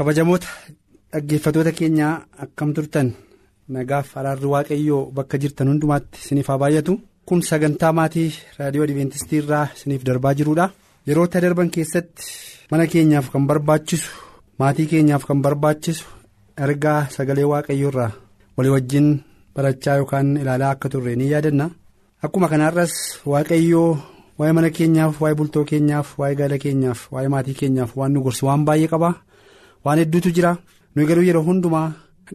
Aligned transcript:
Kabajamoota 0.00 0.48
dhaggeeffatoota 1.12 1.72
keenyaa 1.78 2.12
akkam 2.44 2.70
turtan? 2.74 3.08
Nagaaf 3.74 4.16
araarri 4.16 4.46
waaqayyoo 4.54 5.10
bakka 5.16 5.36
jirtan 5.42 5.68
hundumaatti 5.70 6.18
isiniif 6.22 6.48
haa 6.48 6.58
baay'atu. 6.62 6.92
Kun 7.26 7.42
sagantaa 7.48 7.92
maatii 7.98 8.30
raadiyoo 8.58 8.84
adventistii 8.86 9.38
irraa 9.42 9.66
isiniif 9.76 10.04
darbaa 10.08 10.32
jirudha 10.38 10.70
yeroota 11.06 11.40
darban 11.44 11.70
keessatti 11.74 12.24
mana 12.70 12.86
keenyaaf 12.92 13.28
kan 13.32 13.44
barbaachisu 13.50 14.10
maatii 14.58 14.86
keenyaaf 14.92 15.24
kan 15.28 15.42
barbaachisu 15.44 16.06
ergaa 16.64 17.00
sagalee 17.16 17.44
waaqayyoo 17.52 17.90
irraa 17.92 18.10
walii 18.56 18.72
wajjin 18.76 19.08
barachaa 19.54 19.96
yookaan 20.00 20.36
ilaalaa 20.42 20.70
akka 20.74 20.88
turre 20.88 21.16
ni 21.16 21.30
yaadanna. 21.32 21.70
Akkuma 22.24 22.48
kanaarras 22.48 22.94
waaqayyoo 23.32 23.98
waa'ee 24.38 24.52
mana 24.56 24.70
keenyaaf 24.76 25.20
waa'ee 25.22 25.34
bultoo 25.38 25.64
keenyaaf 25.70 26.08
waa'ee 26.18 26.34
gaala 26.40 26.58
keenyaaf 26.64 27.00
waa'ee 27.12 27.28
maatii 27.34 27.54
keenyaaf 27.60 27.92
waan 27.98 28.12
nu 28.14 28.22
gorsu 28.24 28.46
waan 28.48 28.64
baay'ee 28.68 28.88
qaba. 28.94 29.10
Waan 29.84 29.98
hedduutu 30.00 30.30
jira. 30.36 30.52
Nuyi 30.94 31.06
garuu 31.08 31.22
yeroo 31.28 31.42
hundumaa 31.48 31.88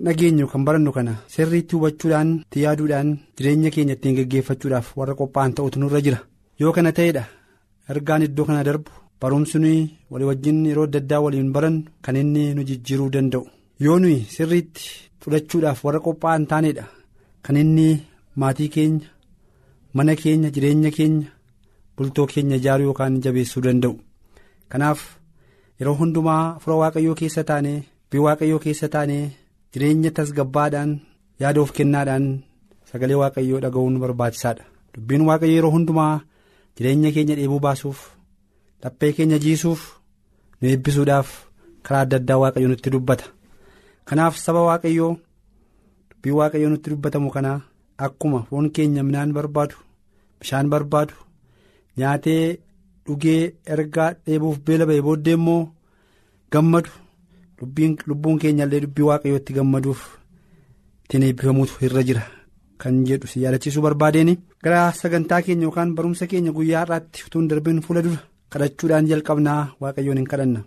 dhageenyu 0.06 0.48
kan 0.52 0.64
barannu 0.68 0.92
kana 0.96 1.14
sirriitti 1.34 1.76
hubachuudhaan 1.76 2.30
itti 2.44 2.62
yaaduudhaan 2.66 3.10
jireenya 3.38 3.70
keenya 3.76 3.94
ittiin 3.98 4.16
geggeeffachuudhaaf 4.18 4.88
warra 4.98 5.14
qophaa'an 5.20 5.54
ta'utu 5.58 5.80
nurra 5.80 6.02
jira. 6.06 6.20
Yoo 6.62 6.72
kana 6.76 6.92
ta'edha 6.98 7.24
ergaan 7.92 8.24
iddoo 8.28 8.46
kana 8.50 8.64
darbu 8.68 8.92
barumsi 9.22 9.58
nuyi 9.64 9.82
walii 10.12 10.28
wajjin 10.30 10.60
yeroo 10.70 10.84
adda 10.88 11.00
addaa 11.04 11.20
waliin 11.26 11.52
barannu 11.56 11.84
kan 12.04 12.16
inni 12.22 12.54
nu 12.56 12.64
jijjiiruu 12.70 13.10
danda'u. 13.16 13.44
Yoo 13.86 13.98
nuyi 14.04 14.20
sirriitti 14.36 14.84
fudhachuudhaaf 15.22 15.80
warra 15.86 16.00
qophaa'an 16.06 16.46
taanedha 16.52 16.86
kan 17.46 17.58
inni 17.62 17.88
maatii 18.40 18.70
keenya 18.76 19.08
mana 19.96 20.14
keenya 20.22 20.50
jireenya 20.56 20.92
keenya 20.98 21.28
bultoo 21.98 22.26
keenya 22.32 22.56
ijaaruu 22.60 22.86
yookaan 22.90 23.22
jabeessuu 23.24 23.62
danda'u. 23.68 23.96
Kanaaf. 24.72 25.00
Yeroo 25.80 25.96
hundumaa 26.02 26.44
fura 26.62 26.76
waaqayyoo 26.82 27.16
keessa 27.22 27.44
taanee 27.50 27.78
bii 28.12 28.22
waaqayyoo 28.26 28.60
keessa 28.66 28.88
taanee 28.96 29.24
jireenya 29.74 30.12
tasgabbaadhaan 30.18 30.92
yaada 31.44 31.62
of 31.64 31.72
kennaadhaan 31.78 32.26
sagalee 32.92 33.18
waaqayyoo 33.22 33.60
dhaga'uun 33.66 34.00
barbaachisaadha 34.04 34.64
dubbiin 34.96 35.26
waaqayyoo 35.30 35.56
yeroo 35.58 35.72
hundumaa 35.76 36.14
jireenya 36.78 37.12
keenya 37.16 37.36
dheebuu 37.40 37.60
baasuuf 37.66 38.00
laphee 38.84 39.12
keenya 39.18 39.40
jiisuuf 39.46 39.82
nu 40.62 40.66
eebbisuudhaaf 40.74 41.30
karaa 41.86 42.02
adda 42.08 42.18
addaa 42.22 42.38
waaqayyoo 42.44 42.72
nutti 42.74 42.90
dubbata 42.96 43.26
kanaaf 44.10 44.38
saba 44.46 44.62
waaqayyoo 44.70 45.12
dubbii 46.12 46.36
waaqayyoo 46.40 46.70
nutti 46.74 46.90
dubbatamu 46.94 47.30
kanaa 47.38 47.60
akkuma 48.06 48.40
foon 48.50 48.70
keenya 48.76 49.04
midhaan 49.08 49.34
barbaadu 49.38 49.76
bishaan 50.40 50.70
barbaadu 50.74 51.14
nyaatee. 51.98 52.46
Dhugee 53.06 53.42
ergaa 53.74 54.10
dheebuuf 54.26 54.58
beela 54.66 54.86
ba'e 54.90 55.02
booddee 55.08 55.34
immoo 55.40 55.62
gammadu 56.54 56.90
lubbuun 58.10 58.40
keenyallee 58.44 58.82
dubbii 58.86 59.08
waaqayyootti 59.10 59.54
gammaduuf 59.58 60.02
ittiin 61.04 61.24
eebbifamuutu 61.28 61.74
irra 61.88 62.04
jira 62.08 62.24
kan 62.82 62.96
jedhu 63.08 63.28
si 63.32 63.42
yaadachiisuu 63.44 63.82
barbaadeen 63.86 64.32
gara 64.64 64.80
sagantaa 65.02 65.42
keenya 65.46 65.64
yookaan 65.68 65.96
barumsa 65.98 66.28
keenya 66.32 66.52
guyyaa 66.58 66.82
har'aatti 66.84 67.24
utuu 67.28 67.42
hin 67.42 67.50
darbiin 67.52 67.82
fuula 67.86 68.02
dura 68.06 68.20
kadhachuudhaan 68.52 69.08
jalqabnaa 69.12 69.62
waaqayyoon 69.82 70.18
hin 70.22 70.28
kadhanna. 70.32 70.62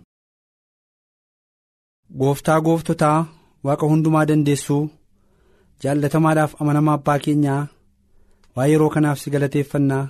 gooftaa 2.19 2.59
gooftotaa 2.67 3.17
waaqa 3.65 3.85
hundumaa 3.91 4.25
dandeessuu 4.29 4.83
jaallatamaadhaaf 5.83 6.55
amanamaa 6.61 6.93
abbaa 6.99 7.19
keenyaa 7.25 7.61
waa'ee 8.55 8.71
yeroo 8.73 8.89
kanaaf 8.95 9.19
si 9.21 9.29
galateeffannaa. 9.33 10.05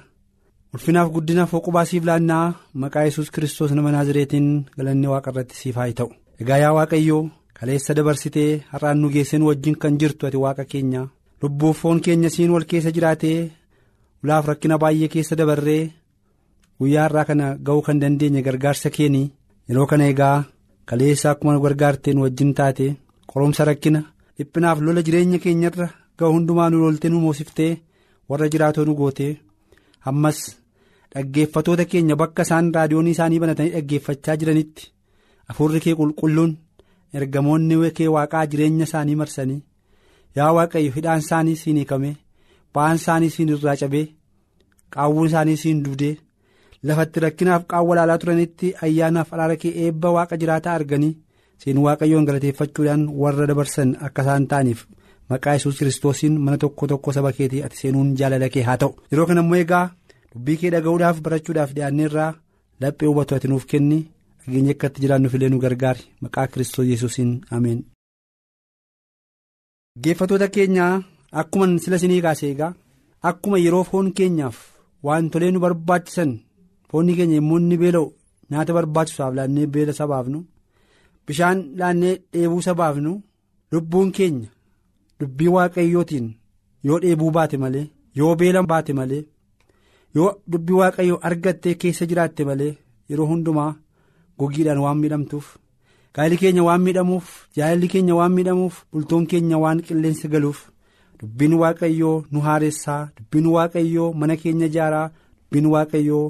Ulfinaaf 0.73 1.09
guddinaaf 1.15 1.51
hoqubaa 1.55 1.85
siif 1.89 2.03
laannaa 2.09 2.45
maqaa 2.81 3.05
yesus 3.07 3.29
kiristoos 3.33 3.71
nama 3.75 3.91
naazireetiin 3.95 4.47
galanni 4.77 5.07
waaqa 5.13 5.29
irratti 5.31 5.55
siif 5.61 5.75
haa 5.79 5.91
ta'u 5.99 6.09
egaa 6.41 6.59
yaa 6.63 6.73
waaqayyoo 6.77 7.21
kaleessa 7.59 7.93
dabarsitee 7.97 8.51
har'aan 8.71 8.97
nu 9.01 9.07
geesseen 9.15 9.43
wajjin 9.47 9.75
kan 9.81 9.97
jirtu 9.99 10.23
ati 10.27 10.37
waaqa 10.45 10.63
keenya 10.71 11.01
lubbuuf 11.41 11.77
foon 11.81 11.99
keenya 12.05 12.29
siin 12.35 12.51
wal 12.55 12.65
keessa 12.71 12.91
jiraatee 12.95 13.39
ulaaf 14.23 14.45
rakkina 14.49 14.77
baay'ee 14.83 15.07
keessa 15.13 15.35
dabarree 15.39 15.83
guyyaa 16.79 17.05
har'aa 17.07 17.25
kana 17.29 17.47
ga'uu 17.65 17.81
kan 17.87 17.99
dandeenye 18.01 18.41
gargaarsa 18.47 18.89
keeni 18.97 19.23
yeroo 19.69 19.87
kana 19.91 20.05
egaa 20.13 20.37
kaleessa 20.89 21.27
akkuma 21.31 21.59
gargaarteen 21.65 22.17
wajjin 22.23 22.53
taate 22.57 22.87
qoromsa 23.31 23.65
rakkina 23.69 24.01
dhiphinaaf 24.37 24.77
lola 24.85 25.01
jireenya 25.05 25.39
keenyarra 25.43 25.87
ga'u 26.19 26.31
hundumaa 26.35 26.69
nu 26.69 26.77
loltee 26.83 27.09
nu 27.11 27.19
moosiftee 27.25 27.73
warra 28.29 28.47
jiraatoo 28.53 28.85
nu 28.85 28.93
gootee 28.99 29.33
ammas. 30.09 30.39
Dhaggeeffatoota 31.15 31.85
keenya 31.91 32.15
bakka 32.21 32.41
isaan 32.47 32.71
raadiyoonii 32.75 33.11
isaanii 33.17 33.39
banatanii 33.43 33.71
dhaggeeffachaa 33.75 34.35
jiranitti 34.41 34.91
hafuurri 35.49 35.79
kee 35.85 35.95
qulqulluun 35.99 36.51
ergamoonni 37.19 37.91
kee 37.99 38.07
waaqaa 38.15 38.45
jireenya 38.51 38.85
isaanii 38.89 39.15
marsanii 39.21 39.61
yaa 40.37 40.51
waaqayyo 40.57 40.91
hidhaan 40.97 41.19
isaanii 41.25 41.55
siin 41.61 41.77
hiikame 41.81 42.11
ba'aan 42.73 42.95
isaanii 43.01 43.29
siin 43.35 43.49
irraa 43.55 43.75
cabee 43.81 44.05
qaawwuun 44.95 45.27
isaanii 45.31 45.57
siin 45.63 45.83
duudee 45.85 46.13
lafatti 46.89 47.19
rakkinaaf 47.25 47.63
qaawwa 47.73 47.95
laalaa 47.99 48.17
turanitti 48.23 48.73
ayyaanaaf 48.87 49.33
araara 49.33 49.55
kee 49.63 49.73
eebba 49.85 50.11
waaqa 50.17 50.37
jiraataa 50.43 50.73
arganii 50.79 51.13
siin 51.63 51.77
waaqayyoon 51.85 52.25
galateeffachuudhaan 52.29 53.07
warra 53.23 53.47
dabarsan 53.51 53.95
akka 54.07 54.21
isaan 54.27 54.47
ta'aniif 54.51 54.85
maqaa 55.33 55.53
yesus 55.57 55.77
kiristoosiin 55.79 56.37
mana 56.45 56.57
tokko 56.63 56.87
tokko 56.91 57.11
saba 57.17 57.31
keetii 57.39 57.63
ati 57.65 57.77
seenuun 57.81 58.13
jaalala 58.21 58.49
kee 58.53 58.63
haa 58.67 58.77
ta'u 58.83 58.91
yeroo 59.11 59.25
kana 59.31 59.41
immoo 59.45 59.59
egaa. 59.63 59.87
Dubbii 60.33 60.57
kee 60.61 60.69
dhaga'uudhaaf 60.73 61.17
barachuudhaaf 61.25 61.71
dhiyaanneerraa 61.75 62.31
laphee 62.81 63.07
hubatu 63.11 63.35
ati 63.35 63.47
nuuf 63.51 63.65
kenni 63.71 63.99
dhageenya 64.43 64.71
akka 64.75 64.87
itti 64.89 65.01
jiraannuuf 65.03 65.33
illee 65.37 65.49
nu 65.53 65.59
gargaari 65.63 66.03
maqaa 66.23 66.47
kiristoos 66.51 66.87
yesuusiin 66.91 67.31
ameen. 67.55 67.79
geeffatoota 70.03 70.47
keenyaa 70.55 70.93
akkuma 71.41 71.65
sila 71.83 71.97
sinii 72.01 72.21
kaasee 72.25 72.51
egaa 72.55 72.73
akkuma 73.29 73.57
yeroo 73.63 73.83
foon 73.89 74.07
keenyaaf 74.17 74.57
wantolee 75.07 75.51
nu 75.53 75.59
barbaachisan 75.65 76.31
foonni 76.91 77.15
keenya 77.17 77.37
immoo 77.41 77.57
inni 77.61 77.77
beela'u 77.81 78.07
nyaata 78.51 78.73
barbaachisuuf 78.77 79.33
laannee 79.37 79.67
beela 79.73 79.93
sabaafnu 79.99 80.39
bishaan 81.27 81.59
laannee 81.79 82.15
dheebuu 82.33 82.61
sabaafnu 82.67 83.11
lubbuun 83.71 84.11
keenya 84.17 84.49
dubbii 85.19 85.47
waaqayyootiin 85.55 86.27
yoo 86.87 86.99
dheebuu 87.03 87.31
baate 87.37 87.57
malee 87.63 87.85
yoo 88.19 88.33
beela 88.39 88.63
baate 88.71 88.93
malee. 88.99 89.23
Yoo 90.15 90.29
dubbii 90.51 90.73
waaqayyoo 90.81 91.19
argattee 91.29 91.73
keessa 91.81 92.05
jiraatte 92.11 92.45
malee 92.49 92.73
yeroo 93.09 93.27
hundumaa 93.31 93.71
gogiidhaan 94.39 94.81
waan 94.85 94.97
miidhamtuuf 95.01 95.47
gaa'illi 96.15 96.37
keenya 96.41 96.63
waan 96.67 96.81
miidhamuuf 96.85 97.27
jaalalli 97.57 97.87
keenya 97.93 98.15
waan 98.19 98.31
miidhamuuf 98.37 98.75
bultoon 98.91 99.25
keenya 99.33 99.57
waan 99.63 99.81
qilleensa 99.87 100.27
galuuf 100.33 100.59
dubbiin 101.21 101.53
waaqayyoo 101.61 102.15
nu 102.31 102.39
haaressaa 102.47 103.01
dubbiin 103.17 103.47
waaqayyoo 103.55 104.09
mana 104.21 104.35
keenya 104.43 104.65
ijaaraa 104.71 105.07
dubbiin 105.11 105.67
waaqayyoo 105.73 106.25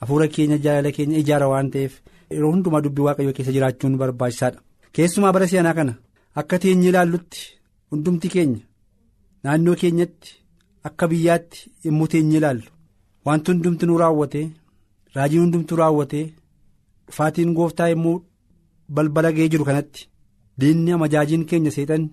hafuura 0.00 0.28
keenya 0.34 0.58
jaalala 0.64 0.92
keenya 0.96 1.18
ijaara 1.22 1.48
waan 1.52 1.70
ta'eef 1.76 1.94
yeroo 2.34 2.50
hundumaa 2.54 2.80
dubbii 2.86 3.04
waaqayyoo 3.08 3.32
keessa 3.38 3.52
jiraachuun 3.56 3.96
barbaachisaadha 4.02 4.60
keessumaa 4.98 5.32
bara 5.36 5.46
si'anaa 5.52 5.74
kana 5.78 5.94
akka 6.42 6.58
teenye 6.64 6.88
ilaallutti 6.92 7.40
hundumti 7.92 8.28
keenya 8.34 8.60
naannoo 9.44 9.74
keenyatti 9.82 10.36
akka 10.88 11.08
biyyaatti 11.10 11.58
yommuu 11.84 12.06
teenye 12.12 12.38
ilaallu. 12.40 12.68
Wanti 13.26 13.50
hundumti 13.52 13.86
nu 13.86 13.98
raawwate 14.02 14.42
raajiin 15.16 15.42
hundumtu 15.44 15.76
raawwate 15.80 16.20
dhufaatiin 17.06 17.54
gooftaa 17.58 17.88
yommuu 17.92 18.16
balbala 18.94 19.32
ga'ee 19.36 19.48
jiru 19.52 19.64
kanatti 19.68 20.08
diinni 20.60 20.92
amajaajiin 20.96 21.44
keenya 21.50 21.70
seexan 21.76 22.04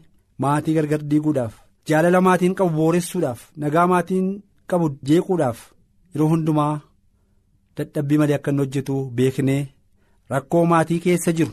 maatii 0.45 0.73
gargar 0.77 1.01
diiguudhaaf 1.11 1.53
jaalala 1.91 2.21
maatiin 2.27 2.55
qabu 2.57 2.75
booressuudhaaf 2.79 3.41
nagaa 3.63 3.87
maatiin 3.93 4.27
qabu 4.73 4.89
jeequudhaaf 5.09 5.59
yeroo 6.13 6.29
hundumaa 6.33 6.73
dadhabbii 7.77 8.17
malee 8.21 8.35
akka 8.39 8.51
inni 8.51 8.61
hojjetu 8.65 8.95
beeknee 9.17 9.61
rakkoo 10.31 10.65
maatii 10.71 10.99
keessa 11.05 11.31
jiru. 11.37 11.51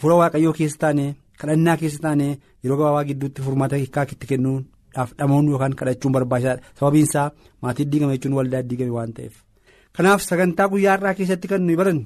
Fuula 0.00 0.14
waaqayyoo 0.20 0.52
keessa 0.58 0.78
taanee 0.82 1.10
kadhannaa 1.40 1.76
keessa 1.80 1.98
taanee 2.04 2.32
yeroo 2.64 2.76
gabaabaa 2.80 3.04
gidduutti 3.08 3.42
furmaata 3.46 3.76
hiikaa 3.80 4.04
itti 4.14 4.26
kennuun 4.30 4.62
dhamuun 5.18 5.46
yookaan 5.52 5.74
kadhachuun 5.78 6.12
barbaachisaadha 6.16 6.62
sababiin 6.78 7.06
isaa 7.08 7.28
maatii 7.62 7.84
diigame 7.90 8.12
jechuun 8.16 8.34
waldaa 8.38 8.62
diigame 8.68 8.90
waan 8.98 9.12
ta'eef. 9.16 9.34
kanaaf 9.96 10.20
sagantaa 10.28 10.68
guyyaa 10.72 10.94
har'aa 10.96 11.14
keessatti 11.18 11.48
kan 11.50 11.62
nuyi 11.66 11.76
barannu 11.80 12.04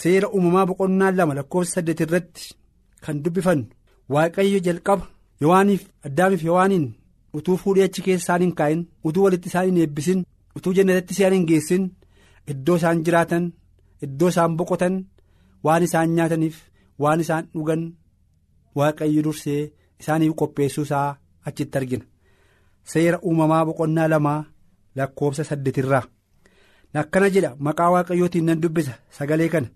seera 0.00 0.28
uumamaa 0.36 0.66
boqonnaa 0.70 1.10
lama 1.18 1.34
lakkoofsa 1.38 1.72
saddeet 1.74 2.00
irratti 2.04 2.44
kan 3.04 3.16
dubbifannu 3.24 3.64
waaqayyo 4.14 4.58
jalqaba 4.66 5.04
yowaaniif 5.42 5.82
addaamiif 6.06 6.42
yowaaniin 6.48 6.86
utuu 7.38 7.56
fuudhee 7.62 7.84
achi 7.88 8.02
keessa 8.06 8.24
isaan 8.26 8.42
hin 8.44 8.54
kaa'in 8.58 8.80
utuu 9.08 9.22
walitti 9.26 9.48
isaan 9.50 9.66
hin 9.68 9.78
eebbisin 9.84 10.20
utuu 10.56 10.72
jannatatti 10.76 11.12
isaan 11.16 11.34
hin 11.36 11.46
geessin 11.50 11.84
iddoo 12.52 12.76
isaan 12.80 12.98
jiraatan 13.06 13.44
iddoo 14.06 14.28
isaan 14.34 14.52
boqotan 14.58 14.94
waan 15.66 15.82
isaan 15.88 16.08
nyaataniif 16.16 16.56
waan 17.02 17.20
isaan 17.24 17.44
dhugan 17.54 17.82
waaqayyo 18.78 19.22
dursee 19.26 19.60
isaaniif 20.00 20.34
qopheessuu 20.40 20.84
isaa 20.88 21.08
achitti 21.48 21.78
argina 21.78 22.04
seera 22.92 23.18
uumamaa 23.28 23.64
boqonnaa 23.68 24.08
lamaa 24.12 24.40
lakkoofsa 24.96 25.44
saddeetirraa. 25.50 26.04
akkana 27.00 27.28
jedha 27.34 27.50
maqaa 27.66 27.90
waaqayyootiin 27.94 28.44
nan 28.48 28.60
dubbisa 28.62 28.92
sagalee 29.16 29.48
kana. 29.54 29.68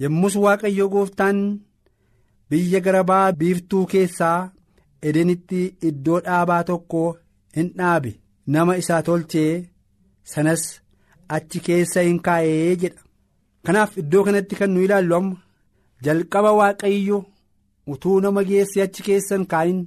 Yommus 0.00 0.34
waaqayyo 0.44 0.88
gooftaan 0.94 1.38
biyya 2.50 2.80
gara 2.86 3.02
ba'a 3.10 3.32
biiftuu 3.40 3.84
keessaa 3.92 4.50
edenitti 5.08 5.60
iddoo 5.88 6.18
dhaabaa 6.26 6.62
tokko 6.70 7.00
hin 7.56 7.68
dhaabe. 7.78 8.10
Nama 8.52 8.76
isaa 8.82 9.02
tolchee 9.06 9.52
sanas 10.32 10.62
achi 11.36 11.60
keessa 11.66 12.00
hin 12.08 12.20
kaa'ee 12.26 12.76
jedha. 12.82 13.00
Kanaaf 13.66 13.96
iddoo 14.02 14.24
kanatti 14.26 14.54
kan 14.60 14.70
nu 14.74 14.80
ilaallu 14.86 15.14
amma 15.20 15.36
jalqaba 16.04 16.52
waaqayyo 16.60 17.18
utuu 17.92 18.18
nama 18.20 18.44
geesse 18.50 18.82
achi 18.86 19.02
keessa 19.08 19.34
hin 19.38 19.46
kaa'in 19.52 19.80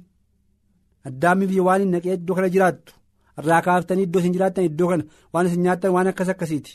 addaamiif 1.08 1.52
waan 1.68 1.80
hin 1.84 1.90
naqee 1.94 2.14
iddoo 2.18 2.34
kana 2.38 2.48
jiraattu. 2.54 2.92
irraa 3.40 3.62
kaaftanii 3.66 4.04
iddoo 4.06 4.20
isin 4.22 4.32
jiraattan 4.36 4.64
iddoo 4.68 4.88
kana 4.90 5.04
waan 5.32 5.46
isin 5.48 5.62
nyaattan 5.64 5.92
waan 5.96 6.06
akkas 6.10 6.28
akkasiiti. 6.32 6.72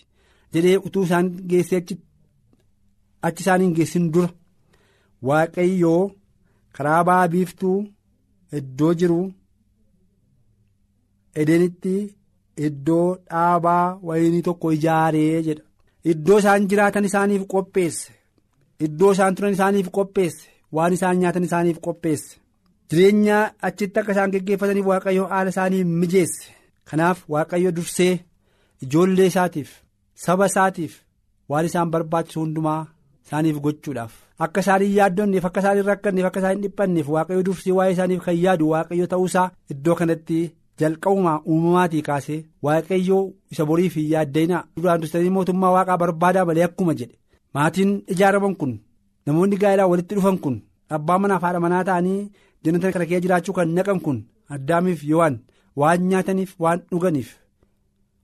Jedhee 0.54 0.78
utuu 0.88 1.04
isaan 1.08 1.28
geessee 1.50 1.80
achi 3.28 3.42
isaan 3.44 3.62
hin 3.64 3.74
geessin 3.78 4.06
dura. 4.14 4.30
Waaqayyoo 5.28 6.04
karaa 6.78 7.02
ba'a 7.08 7.28
biiftuu 7.34 7.78
iddoo 8.60 8.94
jiru. 9.02 9.20
Edenitti 11.42 11.94
iddoo 12.68 13.08
dhaabaa 13.30 13.86
wayinii 14.08 14.42
tokko 14.48 14.72
ijaaree 14.78 15.42
jedha. 15.48 15.64
Iddoo 16.12 16.38
isaan 16.44 16.68
jiraatan 16.70 17.06
isaaniif 17.10 17.44
qopheesse. 17.54 18.12
Iddoo 18.86 19.12
isaan 19.18 19.36
turan 19.36 19.54
isaaniif 19.58 19.90
qopheesse. 19.98 20.50
Waan 20.76 20.94
isaan 20.98 21.20
nyaatan 21.20 21.44
isaaniif 21.50 21.80
qopheesse. 21.88 22.38
Jireenya 22.90 23.38
achitti 23.68 24.00
akka 24.00 24.12
isaan 24.16 24.32
geggeeffataniif 24.34 24.86
waaqayyo 24.92 25.26
haala 25.32 25.50
isaanii 25.54 25.84
mijeesse. 25.84 26.50
Kanaaf 26.90 27.24
waaqayyo 27.34 27.72
dursee 27.78 28.14
ijoollee 28.84 29.28
isaatiif 29.32 29.70
saba 30.26 30.46
isaatiif 30.52 30.94
waan 31.50 31.66
isaan 31.70 31.92
barbaachisu 31.94 32.40
hundumaa 32.42 32.82
isaaniif 33.26 33.60
gochuudhaaf. 33.66 34.12
Akka 34.40 34.60
isaan 34.62 34.82
yaaddonneef 34.98 35.46
akka 35.46 35.60
isaan 35.64 35.84
rakkanneef 35.92 36.26
akka 36.30 36.40
isaan 36.40 36.56
hin 36.58 36.64
dhiphanneef 36.66 37.08
waaqayyo 37.16 37.44
dursee 37.48 37.72
waa'ee 37.78 37.94
isaaniif 37.96 38.22
kan 38.26 38.38
yaadu 38.44 38.70
waaqayyo 38.74 39.08
ta'uusaa 39.14 39.48
iddoo 39.76 39.96
kanatti 40.00 40.40
jalqabumaa 40.80 41.40
uumamaatii 41.48 42.02
kaasee 42.10 42.40
waaqayyo 42.68 43.20
isa 43.52 43.66
boriif 43.70 43.96
hin 44.00 44.10
yaaddeenaa 44.14 44.64
duraan 44.78 45.02
dursanii 45.02 45.30
mootummaa 45.36 45.72
waaqaa 45.78 45.98
barbaadaa 46.04 46.46
malee 46.50 46.64
akkuma 46.70 46.94
jedhe. 47.00 47.16
Maatiin 47.54 47.92
ijaaraman 48.14 48.56
kun 48.62 48.80
namoonni 49.26 49.58
gaa'elaa 49.64 49.88
walitti 49.92 50.16
dhufan 50.16 50.38
kun 50.44 50.56
abbaa 50.98 51.18
manaaf 51.26 51.42
haadha 51.48 51.60
manaa 51.66 51.84
ta'anii. 51.90 52.32
Jannata 52.64 52.92
kana 52.94 53.06
keessa 53.10 53.22
jiraachuu 53.26 53.54
kan 53.58 53.70
naqan 53.78 54.00
kun 54.06 54.20
addaamiif 54.56 55.02
yoowwan 55.12 55.36
waan 55.80 56.02
nyaataniif 56.10 56.52
waan 56.64 56.80
dhuganiif 56.92 57.30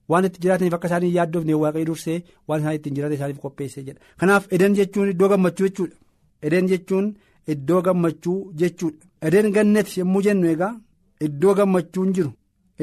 waan 0.09 0.25
itti 0.27 0.39
jiraataniif 0.43 0.73
akka 0.77 0.87
isaanii 0.89 1.13
yaaddoofne 1.17 1.53
waaqayyo 1.63 1.85
dursee 1.89 2.19
waan 2.47 2.59
isaan 2.61 2.75
ittiin 2.77 2.95
jiraatan 2.95 3.17
isaaniif 3.17 3.39
qopheessee 3.43 3.83
jedha. 3.87 3.99
Kanaaf 4.19 4.43
eden 4.55 4.73
jechuun 4.77 5.09
iddoo 5.13 5.29
gammachuu 5.31 5.67
jechuudha. 5.67 5.95
Eden 6.45 6.67
jechuun 6.71 7.05
iddoo 7.53 7.81
gammachuu 7.85 8.39
jechuudha. 8.59 9.05
Eden 9.27 9.47
gannati 9.55 9.99
yommuu 9.99 10.21
jennu 10.25 10.47
egaa 10.53 10.73
iddoo 11.27 11.53
gammachuun 11.57 12.13
jiru. 12.15 12.31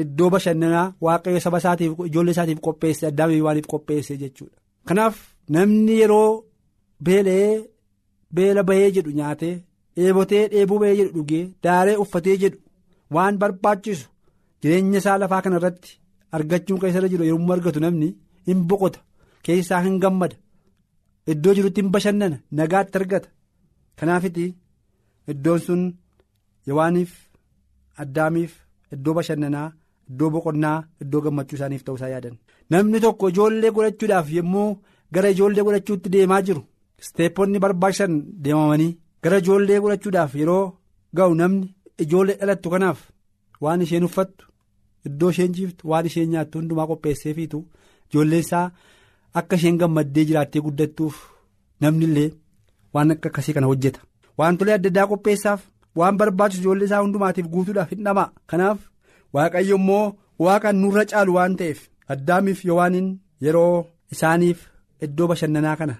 Iddoo 0.01 0.29
bashannanaa 0.33 0.87
waaqayyo 1.05 1.39
saba 1.45 1.57
isaatiif 1.63 1.93
ijoollee 2.09 2.31
isaatiif 2.35 2.59
qopheesse 2.65 3.07
addaamiif 3.09 3.43
waaniif 3.47 3.67
qopheesse 3.73 4.17
jechuudha. 4.23 4.55
Kanaaf 4.87 5.15
namni 5.53 5.99
yeroo 6.01 6.29
beela'ee 7.05 7.53
beela 8.35 8.63
bahee 8.69 8.91
jedhu 8.95 9.11
nyaatee. 9.19 9.55
Dheebotee 9.97 10.43
dheebuu 10.53 10.79
ba'ee 10.81 10.95
jedhu 10.99 11.13
dhugee 11.17 11.43
daaree 11.67 11.95
uffatee 12.03 12.37
jedhu 12.43 12.57
waan 13.17 13.37
barbaachisu 13.41 14.07
jireenya 14.61 14.99
isaa 15.03 15.17
lafaa 15.21 15.41
kana 15.45 15.57
irratti 15.61 15.91
argachuun 16.37 16.79
keessa 16.81 17.07
jiru 17.13 17.23
yommuu 17.31 17.53
argatu 17.57 17.79
namni 17.85 18.09
hin 18.49 18.59
boqota 18.69 18.99
keessaa 19.45 19.81
hin 19.85 19.97
gammada 20.03 20.35
iddoo 21.33 21.53
jirutti 21.57 21.81
hin 21.83 21.91
bashannana 21.95 22.37
nagaatti 22.59 22.97
argata 23.01 23.29
kanaafiti 23.99 24.45
iddoon 25.33 25.59
sun 25.65 25.81
yowaaniif 26.69 27.11
addaamiif 28.03 28.53
iddoo 28.95 29.13
bashannanaa 29.17 29.67
iddoo 30.09 30.29
boqonnaa 30.35 30.77
iddoo 31.03 31.21
gammachuu 31.25 31.57
isaaniif 31.59 31.83
ta'uusaa 31.87 32.11
yaadan 32.13 32.35
namni 32.75 32.99
tokko 33.05 33.29
ijoollee 33.33 33.71
godhachuudhaaf 33.77 34.27
yommuu 34.37 34.69
gara 35.13 35.29
ijoollee 35.35 35.63
godhachuutti 35.67 36.09
deemaa 36.15 36.41
jiru 36.47 36.61
isteeppoonni 37.01 37.59
barbaachisan 37.63 38.13
deemamanii. 38.43 38.91
Gara 39.23 39.37
ijoollee 39.43 39.79
godhachuudhaaf 39.83 40.35
yeroo 40.41 40.65
ga'u 41.17 41.35
namni 41.41 41.67
ijoollee 42.03 42.35
dhalattu 42.39 42.69
kanaaf 42.73 42.99
waan 43.63 43.81
isheen 43.85 44.03
uffattu 44.09 44.45
iddoo 45.07 45.29
isheen 45.33 45.53
ciiftu 45.55 45.87
waan 45.91 46.05
isheen 46.09 46.29
nyaattu 46.33 46.59
hundumaa 46.59 46.87
qopheesseefiitu 46.91 47.59
ijoolleen 48.11 48.39
isaa 48.45 48.67
akka 49.39 49.55
isheen 49.59 49.77
gammaddee 49.81 50.25
jiraattee 50.29 50.61
guddattuuf 50.67 51.15
namni 51.81 52.05
illee 52.09 52.29
waan 52.93 53.11
akka 53.15 53.29
akkasii 53.31 53.53
kana 53.57 53.67
hojjeta 53.71 53.99
wantolee 54.41 54.73
adda 54.77 54.89
addaa 54.93 55.07
qopheessaaf 55.11 55.61
waan 55.99 56.17
barbaachisu 56.21 56.61
ijoollee 56.63 56.85
isaa 56.89 57.01
hundumaatiif 57.05 57.47
guutuudhaaf 57.53 57.89
hin 57.95 58.03
dhamaa 58.07 58.29
kanaaf 58.53 58.79
waaqayyo 59.35 59.75
immoo 59.81 60.05
waaqaan 60.45 60.75
nurra 60.81 61.05
caalu 61.11 61.33
waan 61.37 61.55
ta'eef 61.61 61.79
addaamiif 62.15 62.65
yowaaniin 62.69 63.07
yeroo 63.45 63.85
isaaniif 64.15 64.59
iddoo 65.05 65.27
bashannanaa 65.31 65.75
kana. 65.79 65.95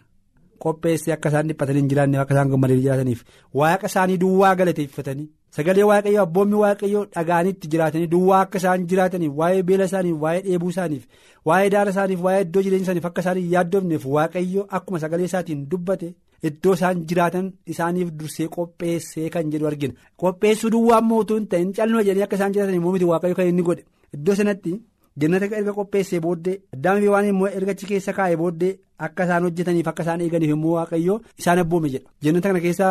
Qopheessee 0.65 1.13
akka 1.15 1.29
isaan 1.29 1.47
dhiphatanii 1.49 1.81
hin 1.81 1.89
jiraanneef 1.93 2.21
akka 2.23 2.33
isaan 2.35 2.49
gammadanii 2.53 2.81
jiraataniif. 2.85 3.23
Waaqa 3.61 3.87
isaanii 3.91 4.17
duwwaa 4.23 4.55
galateeffatanii 4.61 5.27
sagalee 5.57 5.83
waaqayyoo 5.89 6.23
abboommi 6.27 6.55
waaqayyoo 6.61 7.05
dhagaanitti 7.15 7.67
jiraatanii 7.73 8.07
duwwaa 8.13 8.41
akka 8.45 8.57
isaan 8.61 8.87
jiraataniif 8.93 9.33
waa'ee 9.41 9.63
beela 9.69 9.85
isaaniif 9.91 10.17
waa'ee 10.23 10.41
dheebuu 10.47 10.69
isaaniif 10.75 11.03
waa'ee 11.51 11.69
daara 11.75 11.91
isaaniif 11.95 12.21
waa'ee 12.25 12.41
iddoo 12.47 12.61
jireenya 12.67 12.83
isaaniif 12.87 13.05
akka 13.11 13.21
isaan 13.25 13.39
yaaddofneef 13.53 14.05
waaqayyo 14.17 14.65
akkuma 14.79 14.99
sagalee 15.05 15.25
isaatiin 15.31 15.63
dubbate 15.71 16.09
iddoo 16.51 16.73
isaan 16.79 17.05
jiraatan 17.11 17.47
isaaniif 17.75 18.11
dursee 18.19 18.47
qopheessee 18.57 19.29
kan 19.29 19.51
jedhu 19.55 19.67
argina. 19.71 19.93
Qopheessuu 20.21 20.69
duwwaa 20.75 21.01
mootuu 21.01 21.37
hin 21.39 21.47
ta'in 21.53 21.73
calma 21.79 22.03
jedhanii 22.03 22.23
akka 22.27 22.35
isaan 22.41 22.53
jiraataniif 22.59 22.83
moomiti 22.83 23.05
waaqayyo 23.13 23.35
kan 23.41 23.47
inni 23.53 23.63
godhe. 23.71 23.83
Iddoo 24.13 24.35
sanatti. 24.41 24.75
jannata 25.21 25.45
erga 25.59 25.73
qopheessee 25.75 26.19
booddee 26.23 26.53
addaamiif 26.75 27.09
waan 27.11 27.25
immoo 27.29 27.47
erga 27.59 27.71
achi 27.75 27.85
keessa 27.91 28.13
kaa'ee 28.17 28.35
booddee 28.41 28.67
akka 29.05 29.23
isaan 29.27 29.43
hojjetaniif 29.47 29.87
akka 29.91 30.03
isaan 30.05 30.21
eeganiif 30.25 30.51
immoo 30.55 30.73
waaqayyo 30.77 31.15
isaan 31.41 31.59
abboome 31.63 31.89
jedha 31.93 32.09
jannata 32.23 32.47
kana 32.49 32.59
keessa 32.65 32.87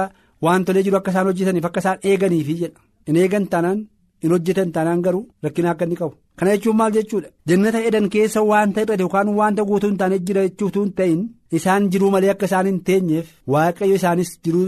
wantolee 0.47 0.83
jiru 0.87 0.97
akka 1.01 1.11
isaan 1.15 1.27
hojjetaniif 1.31 1.65
akka 1.69 1.81
isaan 1.85 1.99
eeganiif 2.11 2.49
jedha 2.63 2.81
hin 3.09 3.17
eegan 3.23 3.47
taanaan 3.53 3.79
hin 4.23 4.31
hojjetan 4.35 4.71
taanaan 4.77 5.03
garuu 5.07 5.25
rakkina 5.47 5.71
akka 5.73 5.85
inni 5.87 5.97
qabu 6.01 6.15
kana 6.39 6.51
jechuun 6.57 6.77
maal 6.81 6.93
jechuudha 6.99 7.29
jannata 7.49 7.79
edan 7.89 8.07
keessa 8.15 8.41
waanta 8.51 8.81
irratti 8.85 9.03
yookaan 9.07 9.29
waanta 9.41 9.63
guutuu 9.71 9.89
hin 9.91 9.99
taane 10.03 10.19
jira 10.29 10.43
jechuutu 10.49 10.79
hin 10.85 10.93
ta'in 11.01 11.21
isaan 11.59 11.83
jiruu 11.93 12.11
malee 12.15 12.31
akka 12.35 12.47
isaan 12.51 12.67
hin 12.71 12.79
teenyeef 12.91 13.27
waaqayyo 13.55 13.95
isaanis 14.01 14.31
jiruu 14.45 14.67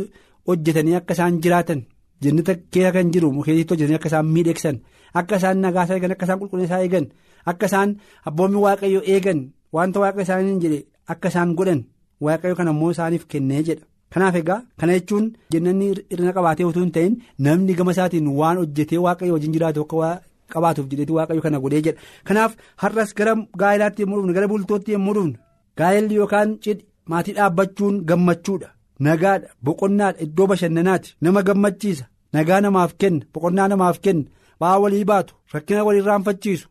hojjetanii 0.51 0.95
akka 1.01 1.13
isaan 1.19 1.41
jiraatan 1.47 1.81
jannata 2.27 2.55
keessa 2.75 2.93
kan 2.99 3.11
jiru 3.15 3.33
mukeessitti 3.39 3.73
hojjetanii 3.75 3.99
akka 4.01 4.09
isaan 4.13 4.27
miidhegsan 4.35 4.77
akka 5.23 5.37
isaan 5.43 5.61
nagaasaa 5.65 5.97
eegan 5.99 6.13
akka 6.17 6.25
isaan 6.27 6.39
qulqullinaa 6.43 6.81
eegan. 6.87 7.07
akka 7.51 7.67
isaan 7.71 7.91
abboommi 8.29 8.59
waaqayyo 8.67 9.01
eegan 9.15 9.39
wanta 9.77 10.01
waaqa 10.03 10.21
isaanii 10.27 10.57
jedhe 10.65 10.81
akka 11.13 11.29
isaan 11.33 11.55
godhan 11.59 11.81
waaqayyo 12.25 12.55
kana 12.59 12.71
immoo 12.75 12.91
isaaniif 12.95 13.25
kennee 13.33 13.63
jedha. 13.69 13.85
Kanaaf 14.13 14.35
egaa 14.41 14.61
kana 14.81 14.93
jechuun 14.99 15.27
jannanni 15.53 15.87
hir'ina 16.11 16.33
qabaatee 16.37 16.65
utuu 16.71 16.83
hin 16.85 16.93
ta'in 16.97 17.15
namni 17.47 17.75
gama 17.79 17.93
isaatiin 17.97 18.29
waan 18.41 18.57
hojjetee 18.61 18.99
waaqayyo 19.07 19.33
wajjin 19.37 19.53
jiraatu 19.57 19.81
akka 19.85 20.11
qabaatuuf 20.53 20.87
jedheeti 20.91 21.13
waaqayyo 21.19 21.43
kana 21.47 21.61
godhee 21.65 21.83
jedha. 21.87 22.01
Kanaaf 22.29 22.53
har'as 22.83 23.11
gara 23.19 23.35
gaa'elaatti 23.61 24.03
yommuu 24.03 24.19
dhufnu 24.21 24.35
gara 24.39 24.49
bultootti 24.53 24.93
yommuu 24.97 25.15
dhufnu 25.17 25.37
gaa'elli 25.79 26.15
yookaan 26.21 26.57
cidhi 26.65 26.85
maatii 27.11 27.35
dhaabbachuun 27.39 28.01
gammachuudha. 28.09 28.69
Nagaadha 29.07 29.49
boqonnaadha 29.65 30.21
iddoo 30.25 30.47
bashannanaati. 30.51 31.15
Nama 31.23 31.43
gammachiisa 31.49 32.05
nagaa 32.33 32.61
namaaf 32.65 32.93
kenna 33.01 33.25
boqonnaa 33.35 33.69
namaaf 33.73 33.99
kenna 34.05 34.25
ba'aa 34.61 34.79
walii 34.83 35.05
baatu 35.11 35.35
rakkina 35.55 35.85
walii 35.89 36.01
raanfachiisu. 36.09 36.67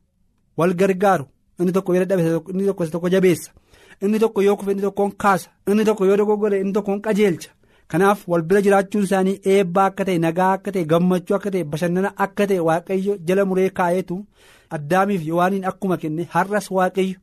wal 0.59 0.73
gargaaru 0.79 1.25
inni 1.59 1.71
tokko 1.75 1.93
yoo 1.95 2.05
dadhabe 2.05 2.23
inni 2.51 2.65
tokko 2.91 3.09
jabeessa 3.13 3.51
inni 4.01 4.19
tokko 4.19 4.41
yoo 4.41 4.55
kufe 4.57 4.71
inni 4.71 4.81
tokkoon 4.81 5.11
kaasa. 5.17 5.49
Inni 5.67 5.85
tokko 5.85 6.05
yoo 6.05 6.17
dogoggore 6.17 6.59
inni 6.61 6.73
tokkoon 6.73 7.01
qajeelcha. 7.01 7.49
Kanaaf 7.87 8.23
wal 8.27 8.41
bira 8.41 8.61
jiraachuun 8.61 9.03
isaanii 9.03 9.39
eebbaa 9.45 9.85
akka 9.89 10.05
ta'e 10.05 10.17
nagaa 10.19 10.51
akka 10.57 10.71
ta'e 10.71 10.85
gammachuu 10.91 11.35
akka 11.37 11.51
ta'e 11.51 11.63
bashannana 11.63 12.11
akka 12.25 12.47
ta'e 12.47 12.59
waaqayyo 12.67 13.13
jala 13.27 13.45
muree 13.45 13.69
kaa'eetu 13.77 14.17
addaamiif 14.77 15.23
yowaaniin 15.27 15.65
akkuma 15.69 15.97
kenne 16.01 16.27
har'as 16.33 16.67
waaqayyo 16.77 17.15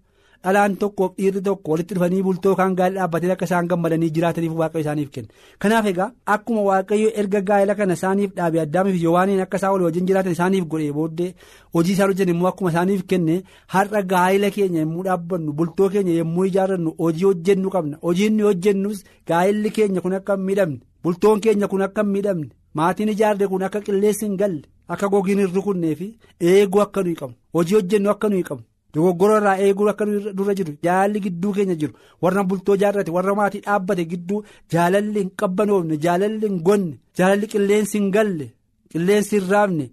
dhalaan 0.44 0.76
tokkoof 0.82 1.12
dhiirri 1.18 1.42
tokko 1.48 1.70
walitti 1.72 1.94
dhufanii 1.98 2.22
bultoo 2.26 2.54
kan 2.60 2.74
gaa'ela 2.78 2.98
dhaabbatee 3.00 3.30
akka 3.34 3.44
isaan 3.50 3.68
gammadanii 3.72 4.10
jiraataniif 4.16 4.52
waaqayyo 4.60 4.82
isaaniif 4.84 5.10
kenne 5.14 5.28
kanaaf 5.64 5.86
egaa 5.92 6.08
akkuma 6.34 6.62
waaqayyo 6.68 7.10
erga 7.22 7.40
gaa'ela 7.50 7.74
kana 7.78 7.92
isaaniif 7.98 8.34
dhaabee 8.38 8.60
addaamiif 8.64 9.02
yowaaniin 9.04 9.40
akka 9.46 9.56
isaan 9.62 9.72
walii 9.74 9.86
wajjin 9.88 10.06
jiraatan 10.10 10.32
isaaniif 10.36 10.64
godhee 10.74 10.92
booddee 10.98 11.30
hojii 11.78 11.92
isaan 11.96 12.10
hojjetan 12.12 12.34
immoo 12.34 12.48
akkuma 12.52 12.70
isaaniif 12.74 13.02
kenne 13.12 13.36
har'a 13.76 14.02
gaa'ela 14.14 14.50
keenya 14.58 14.80
yommuu 14.84 15.04
dhaabbannu 15.08 15.52
bultoo 15.62 15.88
keenya 15.94 16.14
yommuu 16.20 16.44
ijaarrannu 16.50 16.94
hojii 17.04 17.24
hojjennu 17.30 17.70
qabna 17.76 17.96
hojiin 18.08 18.36
nuyi 18.36 18.48
hojjennus 18.50 19.04
gaa'elli 19.32 19.70
keenya 19.78 20.00
kun 20.04 20.14
akka 20.20 20.36
miidhamne 20.46 20.78
bultoon 21.04 21.40
keenya 21.46 21.68
kun 21.72 21.82
akka 21.88 22.02
miidhamne 22.12 22.50
maatiin 22.78 23.08
ijaarre 23.16 23.46
kun 23.54 23.62
akka 23.70 23.80
qilleensi 23.88 24.24
hin 24.26 24.36
galle 24.44 24.62
akka 24.94 25.08
gogiin 25.16 25.38
hin 25.44 25.52
rukunnee 25.56 25.94
fi 25.98 26.06
eeguu 26.52 26.80
akka 26.86 27.02
nuyi 27.08 27.14
qabnu 27.20 27.36
hojii 27.58 27.74
hojjennu 27.80 28.10
akka 28.16 28.28
nuyi 28.28 28.42
qabnu. 28.50 28.64
Dogoggora 28.94 29.36
irraa 29.40 29.56
eeguu 29.66 29.88
akka 29.92 30.04
dura 30.38 30.54
jiru 30.58 30.72
jaalalli 30.86 31.20
gidduu 31.26 31.52
keenya 31.56 31.74
jiru. 31.80 31.92
Warra 32.22 32.44
bultoo 32.50 32.76
jaarrate 32.82 33.10
warra 33.16 33.34
maatii 33.40 33.60
dhaabbate 33.66 34.04
gidduu 34.12 34.40
jaalalli 34.74 35.18
hin 35.22 35.30
qabbanoofne 35.42 35.96
jaalalli 36.04 36.46
hin 36.50 36.60
gonne 36.68 36.94
jaalalli 37.20 37.46
qilleensi 37.54 37.98
hin 37.98 38.10
galle 38.16 38.46
qilleensi 38.94 39.36
hin 39.40 39.48
raafne 39.54 39.86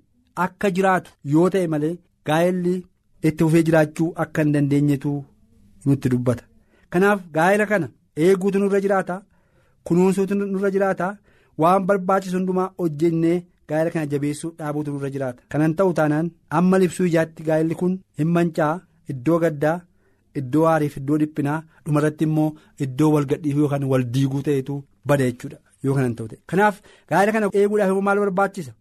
akka 0.46 0.70
jiraatu 0.78 1.12
yoo 1.34 1.50
ta'e 1.56 1.68
malee 1.76 1.94
gaa'elli 2.32 2.76
itti 3.30 3.44
fufee 3.44 3.64
jiraachuu 3.70 4.12
akka 4.26 4.42
hin 4.44 4.54
dandeenyetu 4.58 5.14
nutti 5.86 6.10
dubbata. 6.16 6.44
Kanaaf 6.92 7.20
gaa'ela 7.38 7.66
kana 7.72 7.88
eeguutu 8.28 8.60
nurra 8.66 8.80
jiraata 8.86 9.22
kunuunsuutu 9.90 10.36
nurra 10.42 10.70
jiraata 10.76 11.08
waan 11.62 11.86
barbaachisu 11.90 12.38
hundumaa 12.38 12.70
hojjennee. 12.84 13.40
gaa'ela 13.72 13.92
kana 13.94 14.06
jabeessuu 14.12 14.50
dhaabuutu 14.60 14.92
nurra 14.94 15.10
jiraata. 15.16 15.44
Kanan 15.52 15.74
ta'u 15.80 15.92
taanaan 15.98 16.30
amma 16.58 16.78
libsuu 16.82 17.06
ijaatti 17.10 17.44
gaa'elli 17.50 17.76
kun 17.82 17.94
hin 18.22 18.28
mancaa 18.38 18.74
iddoo 19.14 19.40
gaddaa 19.46 19.78
iddoo 20.42 20.66
aariif 20.74 20.98
iddoo 21.02 21.18
dhiphinaa 21.22 21.60
dhumarratti 21.86 22.24
immoo 22.30 22.50
iddoo 22.86 23.10
wal 23.16 23.26
gadhiifuu 23.32 23.62
yookaan 23.66 23.84
wal 23.94 24.04
diiguu 24.18 24.42
ta'etu 24.50 24.76
bada 25.12 25.24
jechuudha 25.32 25.58
yoo 25.88 25.96
kanan 25.98 26.16
ta'u 26.20 26.28
ta'e 26.32 26.40
kanaaf 26.54 26.76
gaa'ela 27.10 27.32
kana 27.36 27.50
eeguudhaaf 27.64 27.98
maal 28.10 28.20
barbaachisa? 28.26 28.72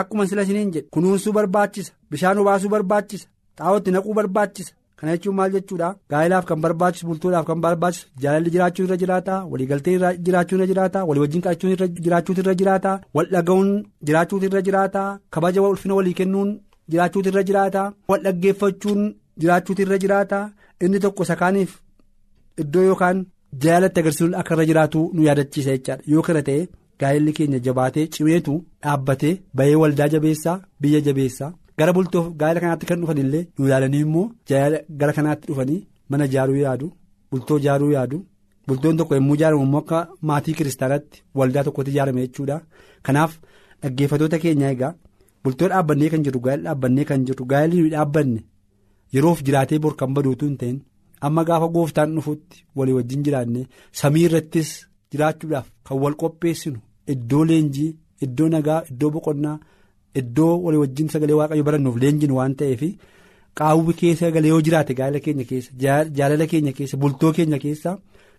Akkuma 0.00 0.26
sila 0.28 0.42
isiniin 0.46 0.70
jedhe 0.74 0.88
kunuunsuu 0.94 1.32
barbaachisa 1.38 1.92
bishaan 2.10 2.38
obaasuu 2.42 2.68
barbaachisa 2.74 3.26
xaa'ootti 3.58 3.90
naquu 3.94 4.14
barbaachisa. 4.18 4.72
Kana 4.98 5.12
jechuun 5.16 5.34
maal 5.38 5.50
jechuudha? 5.54 5.88
Gaa'elaaf 6.10 6.44
kan 6.48 6.60
barbaachisu 6.64 7.06
bultoodhaaf 7.08 7.46
kan 7.48 7.60
barbaachisu 7.64 8.06
jaalalli 8.22 8.50
jiraachuu 8.54 8.84
irra 8.86 8.96
jiraata 9.02 9.34
waliigaltee 9.52 9.96
jiraachuu 10.26 10.56
irra 10.58 10.66
jiraata 10.70 11.04
walii 11.08 11.20
wajjin 11.24 11.42
kadhachuun 11.46 11.96
jiraachuutu 12.04 12.40
irra 12.44 12.54
jiraata 12.60 12.92
wal 13.18 13.26
dhaga'uun 13.34 13.70
jiraachuutu 14.10 14.46
irra 14.50 14.62
jiraata 14.68 15.02
kabaja 15.36 15.62
ulfina 15.70 15.94
walii 15.98 16.14
kennuun 16.20 16.52
jiraachuutu 16.94 17.28
irra 17.32 17.42
jiraata 17.48 17.82
wal 18.12 18.22
dhaggeeffachuun 18.28 19.02
jiraachuutu 19.40 19.82
irra 19.86 19.98
jiraata. 20.04 20.38
Inni 20.84 20.98
tokko 21.04 21.24
sakaaniif 21.30 21.72
iddoo 22.62 22.82
yookaan 22.88 23.18
jaalatti 23.64 24.00
agarsiisuun 24.00 24.34
akka 24.40 24.54
irra 24.54 24.66
jiraatu 24.70 25.00
nu 25.14 25.22
yaadachiisa 25.28 25.70
jechaadha. 25.76 26.02
Yoo 26.12 26.22
kana 26.28 26.42
ta'e 26.48 26.68
gaa'elli 27.00 27.32
keenya 27.38 27.58
jabaatee 27.66 28.06
cimeetu 28.14 28.54
dhaabbatee 28.82 29.34
bahee 29.56 29.74
waldaa 29.82 30.08
jabeessaa 30.14 30.60
biyya 30.80 31.00
jabeessaa. 31.08 31.52
gara 31.78 31.92
bultoof 31.96 32.26
gaa'ela 32.40 32.60
kanaatti 32.62 32.86
kan 32.88 33.00
dhufan 33.02 33.18
illee 33.22 33.46
nu 33.58 33.66
ilaalanii 33.68 34.00
immoo 34.06 34.24
gara 35.00 35.12
kanaatti 35.18 35.46
dhufanii 35.50 35.78
mana 36.10 36.24
ijaaruu 36.30 36.56
yaadu 36.64 36.88
bultoo 37.30 37.56
ijaaruu 37.62 37.90
yaadu. 37.96 38.18
Bultoon 38.68 38.96
tokko 38.98 39.14
yommuu 39.18 39.34
ijaaramu 39.38 39.62
immoo 39.66 39.80
akka 39.84 40.00
maatii 40.30 40.54
kiristaanaatti 40.58 41.22
waldaa 41.38 41.64
tokkotti 41.68 41.90
ijaarame 41.94 42.20
jechuudha. 42.26 42.60
Kanaaf 43.06 43.32
dhaggeeffatoota 43.82 44.38
keenya 44.42 44.70
egaa 44.74 44.92
bultoo 45.44 45.68
dhaabbannee 45.72 46.10
kan 46.12 46.22
jirru 46.26 46.40
gaa'ela 46.46 46.62
dhaabbannee 46.68 47.04
kan 47.10 47.24
jirru 47.30 47.44
gaa'elli 47.52 47.76
nuyi 47.80 47.90
dhaabbanne 47.94 48.40
yeroof 49.14 49.42
jiraatee 49.46 49.78
bor 49.84 49.94
kan 50.00 50.14
baduutu 50.16 50.46
hin 50.48 50.56
ta'in 50.62 50.78
amma 51.26 51.44
gaafa 51.50 51.68
gooftaan 51.76 52.14
dhufutti 52.16 52.64
walii 52.78 52.94
wajjin 52.98 53.22
jiraanne 53.26 53.62
samii 54.00 54.24
irrattis 54.28 54.70
jiraachuudhaaf 55.12 55.66
kan 55.88 55.98
wal 56.02 56.14
qopheessinu 56.22 56.78
iddoo 57.14 57.44
leenjii 57.50 57.90
iddoo 58.24 58.48
nagaa 58.54 58.80
iddoo 58.90 59.10
boqonnaa. 59.16 59.58
Iddoo 60.20 60.54
walii 60.64 60.78
wajjin 60.84 61.08
sagalee 61.12 61.36
waaqayyo 61.40 61.64
barannuuf 61.68 61.96
leenjinu 62.02 62.34
waan 62.38 62.54
ta'eef 62.60 62.82
qaawwi 63.58 63.92
keessa 64.00 64.26
sagalee 64.26 64.50
yoo 64.52 64.60
jiraate 64.66 64.92
gaa'ela 64.98 65.20
keenya 65.26 65.44
keessa 65.50 65.70
jaalala 66.18 66.46
keenya 66.50 66.72
keessa 66.78 66.96
bultoo 67.02 67.30
keenya 67.38 67.58
keessa 67.64 67.90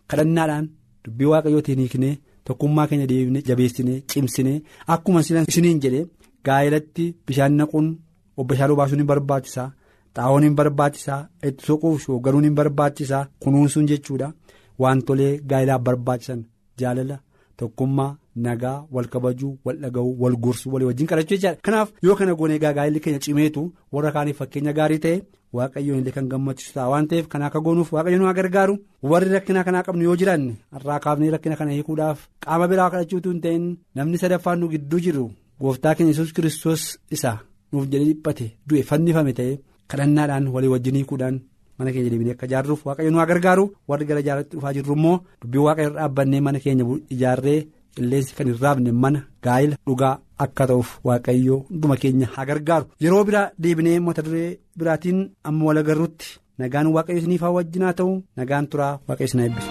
kadhannaadhaan 0.10 0.68
dubbii 1.06 1.30
waaqayyootiin 1.32 1.80
hiiknee 1.84 2.12
tokkummaa 2.50 2.86
keenya 2.92 3.08
deebinee 3.12 3.42
jabeessinee 3.50 3.98
cimsinee 4.14 4.58
akkuma 4.96 5.20
isiniin 5.26 5.80
jedhee 5.86 6.06
gaa'elatti 6.50 7.06
bishaan 7.28 7.54
naquun 7.62 7.88
bishaan 8.52 8.72
obaasuun 8.76 9.00
hin 9.04 9.08
barbaachisaa 9.14 9.68
xaa'oon 10.16 10.44
hin 10.48 10.56
barbaachisaa 10.60 11.22
itti 11.50 11.66
soquuf 11.68 12.02
shoogaruun 12.06 12.44
hin 12.50 12.56
barbaachisaa 12.60 13.28
kunuunsuun 13.44 13.88
jechuudha. 13.92 14.34
Wantolee 14.80 15.32
gaa'elaaf 15.50 15.82
barbaachisan 15.88 16.44
jaalala. 16.80 17.20
Tokkummaa. 17.58 18.12
nagaa 18.44 18.78
wal 18.96 19.06
kabajuu 19.14 19.50
wal 19.66 19.76
dhaga'uu 19.82 20.14
wal 20.22 20.36
gorsuu 20.44 20.72
walii 20.74 20.88
wajjin 20.88 21.08
kadhachuu 21.10 21.36
jechaadha 21.38 21.60
kanaaf 21.66 21.90
yoo 22.06 22.16
kana 22.20 22.34
goonee 22.40 22.58
gaa'elli 22.64 23.00
keenya 23.04 23.20
cimeetu 23.26 23.62
warra 23.94 24.12
kaaniif 24.16 24.38
fakkeenya 24.42 24.74
gaarii 24.80 24.98
ta'e 25.04 25.20
waaqayyoon 25.58 26.00
illee 26.00 26.12
kan 26.16 26.28
gammachiisu 26.32 26.74
ta'a 26.78 26.88
waan 26.94 27.08
ta'eef 27.12 27.28
kana 27.34 27.46
akka 27.50 27.60
goonuuf 27.68 27.92
waaqayyoon 27.96 28.22
nu 28.26 28.34
gargaaru. 28.40 28.76
Warri 29.12 29.30
rakkina 29.36 29.64
kanaa 29.68 29.84
qabnu 29.88 30.04
yoo 30.08 30.16
jiraanne 30.22 30.56
har'aa 30.78 31.00
kaafnee 31.06 31.30
rakkina 31.36 31.56
kana 31.60 31.72
hiikuudhaaf 31.76 32.20
qaama 32.46 32.68
biraa 32.72 32.90
kadhachuutu 32.96 33.30
hin 33.36 33.42
ta'in. 33.46 33.68
Namni 33.96 34.18
sadaffaan 34.24 34.60
nu 34.64 34.70
gidduu 34.74 35.00
jiru 35.06 35.30
gooftaa 35.62 35.94
keenya 35.96 36.12
yesus 36.16 36.34
kiristoos 36.40 36.84
isa 37.18 37.38
nuuf 37.72 37.86
jedhee 37.92 38.10
dhiphate 38.14 38.48
du'e 38.68 38.82
fannifame 38.90 39.34
ta'e 39.42 39.54
kadhannaadhaan 39.94 40.48
walii 40.58 40.72
wajjin 40.76 40.96
hiikuudhaan. 41.02 41.42
mana 41.78 41.92
keenya 41.94 42.10
deebinee 42.14 42.34
akka 42.36 42.46
ijaarruuf 42.50 42.82
waaqayyo 42.88 43.12
nu 43.14 43.18
gargaaru 43.30 43.64
warri 43.92 44.06
gara 44.10 44.20
ijaarratti 44.24 44.56
dhufaa 44.58 44.74
jirru 44.76 44.94
immoo 44.98 45.14
dubbii 45.44 45.64
waaqayyo 45.68 45.90
dhaabbannee 45.96 46.42
mana 46.48 46.60
keenya 46.66 46.86
ijaarree 47.16 47.56
qilleensi 47.96 48.36
kan 48.38 48.48
hin 48.50 48.58
raafne 48.66 48.92
mana 49.06 49.20
gaa'ela 49.48 49.76
dhugaa 49.90 50.12
akka 50.46 50.68
ta'uuf 50.72 50.90
waaqayyo 51.10 51.56
hunduma 51.70 51.96
keenya 52.04 52.28
haa 52.36 52.46
gargaaru 52.50 52.86
yeroo 53.06 53.24
biraa 53.30 53.44
deebinee 53.66 53.96
mata 54.10 54.22
duree 54.28 54.50
biraatiin 54.84 55.20
amma 55.52 55.66
wal 55.70 55.78
agarruutti 55.84 56.28
nagaan 56.64 56.88
waaqayyo 56.98 57.20
isiniif 57.24 57.42
haa 57.48 57.52
wajjin 57.58 57.84
haa 57.88 57.94
ta'u 58.02 58.14
nagaan 58.42 58.68
turaa 58.76 58.94
waaqayyo 59.08 59.28
isin 59.32 59.40
eebbisu. 59.46 59.70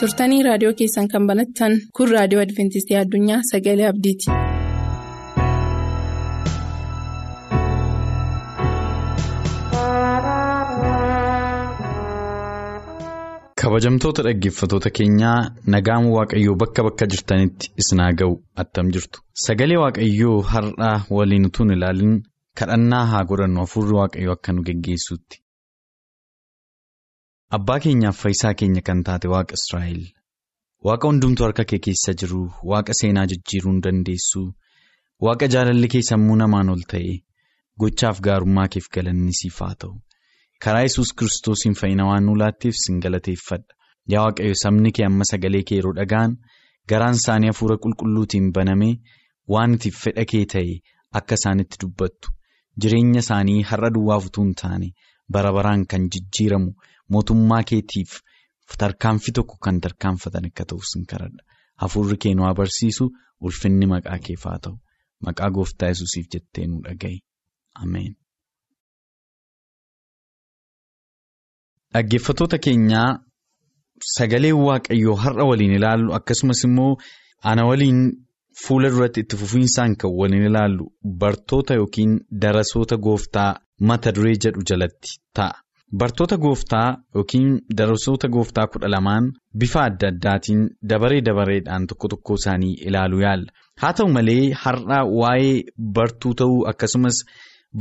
turtanii 0.00 0.42
raadiyoo 0.48 0.74
keessan 0.82 1.08
kan 1.14 1.26
banattan 1.32 1.72
kun 1.98 2.08
raadiyoo 2.16 2.42
adventistii 2.46 2.96
addunyaa 3.02 3.40
sagalee 3.50 3.86
abdiiti. 3.92 4.30
Kabajamtoota 13.68 14.22
dhaggeeffatoota 14.26 14.90
keenyaa 14.98 15.38
nagaan 15.72 16.06
waaqayyoo 16.12 16.54
bakka 16.60 16.82
bakka 16.86 17.06
jirtanitti 17.14 17.66
isin 17.82 18.00
haa 18.02 18.12
ga'u 18.20 18.36
attam 18.62 18.86
jirtu 18.94 19.20
sagalee 19.46 19.76
waaqayyoo 19.82 20.36
har'aa 20.52 20.94
waliin 21.16 21.44
utuu 21.48 21.66
ilaalin 21.74 22.14
kadhannaa 22.60 23.02
haa 23.10 23.20
godhannu 23.32 23.60
hafuurri 23.64 23.94
waaqayyoo 23.98 24.32
akka 24.36 24.52
nu 24.54 24.62
geggeessuutti. 24.68 25.36
Abbaa 27.58 27.78
keenyaaf 27.86 28.16
fayyisaa 28.22 28.54
keenya 28.62 28.82
kan 28.88 29.02
taate 29.10 29.28
waaqa 29.34 29.54
Israa'el 29.60 30.02
waaqa 30.90 31.04
hundumtuu 31.12 31.44
harka 31.48 31.64
kee 31.72 31.82
keessa 31.88 32.12
jiru 32.22 32.42
waaqa 32.72 32.92
seenaa 33.02 33.26
jijjiiruu 33.32 33.72
hin 33.74 33.82
dandeessu 33.88 34.42
waaqa 35.28 35.46
jaalalli 35.56 35.88
kee 35.96 36.02
sammuu 36.10 36.36
namaan 36.44 36.68
ol 36.76 36.82
ta'e 36.94 37.14
gochaaf 37.84 38.20
gaarummaa 38.28 38.68
keef 38.76 38.86
galanni 38.98 39.32
siif 39.42 39.60
haa 39.66 39.74
ta'u. 39.84 39.94
Karaa 40.64 40.84
yesus 40.86 41.12
kiristoosiin 41.18 41.74
fayyina 41.80 42.06
waan 42.10 42.24
nu 42.26 42.34
laatteef 42.42 42.76
sin 42.84 43.00
galateeffadha. 43.04 43.74
Yaa 44.12 44.22
waaqayyo 44.26 44.54
sabni 44.62 44.92
kee 44.96 45.06
amma 45.08 45.24
sagalee 45.30 45.62
kee 45.68 45.78
yeroo 45.80 45.94
dhaga'an 45.98 46.36
garaan 46.90 47.18
isaanii 47.20 47.50
hafuura 47.52 47.76
qulqulluutiin 47.84 48.52
banamee 48.56 48.94
waan 49.54 49.74
itiif 49.78 49.96
fedha 50.04 50.24
kee 50.32 50.44
ta'e 50.54 50.74
akka 51.20 51.34
isaanitti 51.40 51.80
dubbattu. 51.82 52.32
Jireenya 52.80 53.20
isaanii 53.24 53.62
har'a 53.70 53.90
duwwaaf 53.94 54.26
utuu 54.30 54.44
hin 54.46 54.54
taane 54.62 54.88
bara 55.36 55.52
baraan 55.58 55.86
kan 55.92 56.08
jijjiiramu 56.14 56.70
mootummaa 57.12 57.62
keetiif 57.70 58.18
tarkaanfii 58.82 59.34
tokko 59.38 59.56
kan 59.64 59.80
tarkaanfatan 59.84 60.46
akka 60.50 60.64
ta'u 60.72 60.82
sin 60.92 61.06
kadhadha 61.12 61.42
hafuurri 61.82 62.16
kee 62.24 62.34
nu 62.34 62.54
barsiisu 62.60 63.08
ulfinni 63.40 63.86
maqaa 63.92 64.18
keef 64.26 64.44
haa 64.50 64.58
ta'u. 64.64 64.76
Maqaa 65.26 65.50
gooftaa 65.56 65.88
yesusiif 65.92 66.26
jettee 66.34 66.66
nu 66.66 66.80
dhaga'i. 66.86 67.18
Ameen. 67.82 68.14
Dhaggeeffatoota 71.94 72.58
keenyaa 72.64 73.08
sagalee 74.14 74.52
waaqayyoo 74.66 75.14
har'a 75.24 75.44
waliin 75.50 75.72
ilaallu 75.78 76.12
akkasumas 76.18 76.60
immoo 76.68 76.90
ana 77.52 77.62
waliin 77.68 78.00
fuula 78.64 78.90
duratti 78.94 79.20
itti 79.24 79.36
fufiinsaan 79.42 79.94
kan 80.02 80.10
waliin 80.20 80.44
ilaallu 80.50 80.84
bartoota 81.22 81.74
yookiin 81.80 82.12
darasoota 82.42 82.96
gooftaa 83.06 83.50
mata 83.90 84.12
duree 84.16 84.34
jedhu 84.44 84.62
jalatti 84.70 85.14
ta'a. 85.36 85.54
bartoota 86.00 86.36
gooftaa 86.44 86.88
yookiin 87.14 87.48
darsoota 87.78 88.28
gooftaa 88.34 88.66
kudha 88.72 88.88
lamaan 88.94 89.30
bifa 89.60 89.84
adda 89.88 90.08
addaatiin 90.12 90.62
dabaree 90.90 91.20
dabareedhaan 91.28 91.86
tokko 91.92 92.08
tokko 92.14 92.34
isaanii 92.40 92.74
ilaaluu 92.88 93.20
yaalla. 93.26 93.50
Haa 93.80 93.92
ta'u 93.92 94.08
malee 94.16 94.52
har'a 94.64 94.98
waa'ee 95.20 95.54
bartuu 95.96 96.34
ta'uu 96.42 96.60
akkasumas 96.72 97.16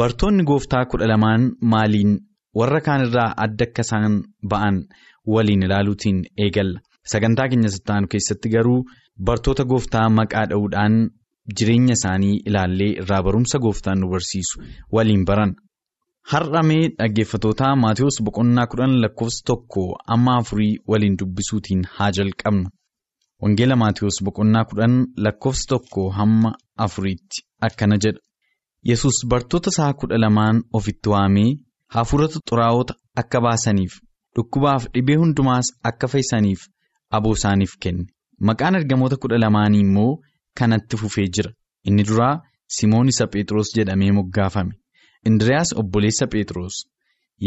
bartoonni 0.02 0.44
gooftaa 0.52 0.86
kudha 0.92 1.08
lamaan 1.14 1.52
maaliin 1.74 2.14
warra 2.60 2.80
kaan 2.86 3.02
irraa 3.08 3.30
adda 3.46 3.66
akka 3.70 3.82
isaan 3.88 4.14
ba'an 4.52 4.76
waliin 5.34 5.64
ilaaluutiin 5.68 6.20
eegalla. 6.44 6.80
Sagantaa 7.12 7.48
keenya 7.50 7.70
sattaanu 7.76 8.08
keessatti 8.14 8.50
garuu 8.56 8.80
bartoota 9.28 9.64
gooftaa 9.72 10.08
maqaa 10.18 10.46
dha'uudhaan 10.50 10.96
jireenya 11.58 11.94
isaanii 12.00 12.36
ilaallee 12.50 12.92
irraa 13.02 13.22
barumsa 13.28 13.58
gooftaan 13.66 14.00
nu 14.02 14.08
barsiisu 14.14 14.56
waliin 14.96 15.24
baran. 15.30 15.54
Har'amee 16.32 16.84
dhaggeeffatootaa 17.00 17.76
Maatiyus 17.84 18.18
boqonnaa 18.26 18.68
kudhan 18.72 18.94
lakkoofsa 19.04 19.42
tokko 19.50 19.84
amma 20.16 20.34
afurii 20.42 20.74
waliin 20.92 21.16
dubbisuutiin 21.20 21.84
haa 21.96 22.12
jalqabnu. 22.18 22.70
Wangeela 23.42 23.76
Maatiyus 23.84 24.18
boqonnaa 24.26 24.66
kudhan 24.70 24.96
lakkoofsa 25.26 25.66
tokko 25.72 26.10
hamma 26.18 26.52
afuriitti 26.86 27.38
akkana 27.68 27.98
jedha. 28.04 28.20
Yesus 28.90 29.18
bartoota 29.30 29.70
isaa 29.74 29.94
kudha 30.00 30.18
lamaan 30.24 30.58
ofitti 30.78 31.10
waamee 31.14 31.52
hafuurota 31.96 32.40
xuraa'oota 32.50 32.94
akka 33.22 33.42
baasaniif 33.46 33.94
dhukkubaaf 34.36 34.84
dhibee 34.94 35.16
hundumaas 35.22 35.68
akka 35.90 36.08
fayyisaniif 36.14 36.62
aboo 37.18 37.34
isaaniif 37.40 37.74
kenne. 37.84 38.06
Maqaan 38.48 38.76
ergamoota 38.80 39.18
kudha 39.22 39.38
lamaanii 39.44 39.84
immoo 39.88 40.12
kanatti 40.58 40.98
fufee 41.02 41.28
jira. 41.36 41.52
Inni 41.88 42.04
duraa 42.10 42.36
Simoon 42.76 43.08
isa 43.12 43.26
Phexros 43.34 43.70
jedhamee 43.76 44.12
moggaafame. 44.18 44.74
Indiriyaas 45.28 45.70
obboleessa 45.82 46.28
Phexros, 46.32 46.76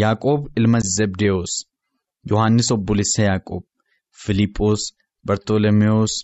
Yaaqoob 0.01 0.41
ilma 0.59 0.79
Zebdewoos, 0.97 1.53
Yohaannis 2.31 2.71
obboleessa 2.75 3.23
Yaaqoob, 3.29 3.65
Filiiphoos, 4.23 4.83
Bartolomewoos, 5.27 6.15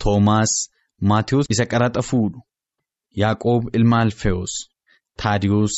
Toomaas, 0.00 0.52
Maatiyus 1.08 1.46
isa 1.50 1.66
qaraxa 1.72 2.02
fuudhu, 2.08 2.40
Yaaqoob 3.22 3.62
ilma 3.76 4.00
Alfewoos, 4.04 4.54
Taadiyoos, 5.20 5.74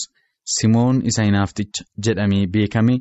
Simoon 0.55 1.03
isa 1.11 1.25
hinaafticha 1.25 1.85
jedhamee 2.05 2.47
beekame 2.47 2.95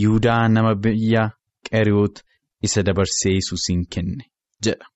Yihudaa 0.00 0.48
nama 0.48 0.74
biyya 0.74 1.30
Qeriyoot 1.70 2.16
isa 2.62 2.82
dabarsee 2.86 3.34
Yesuusiin 3.34 3.84
kenne 3.92 4.24
jedha. 4.64 4.86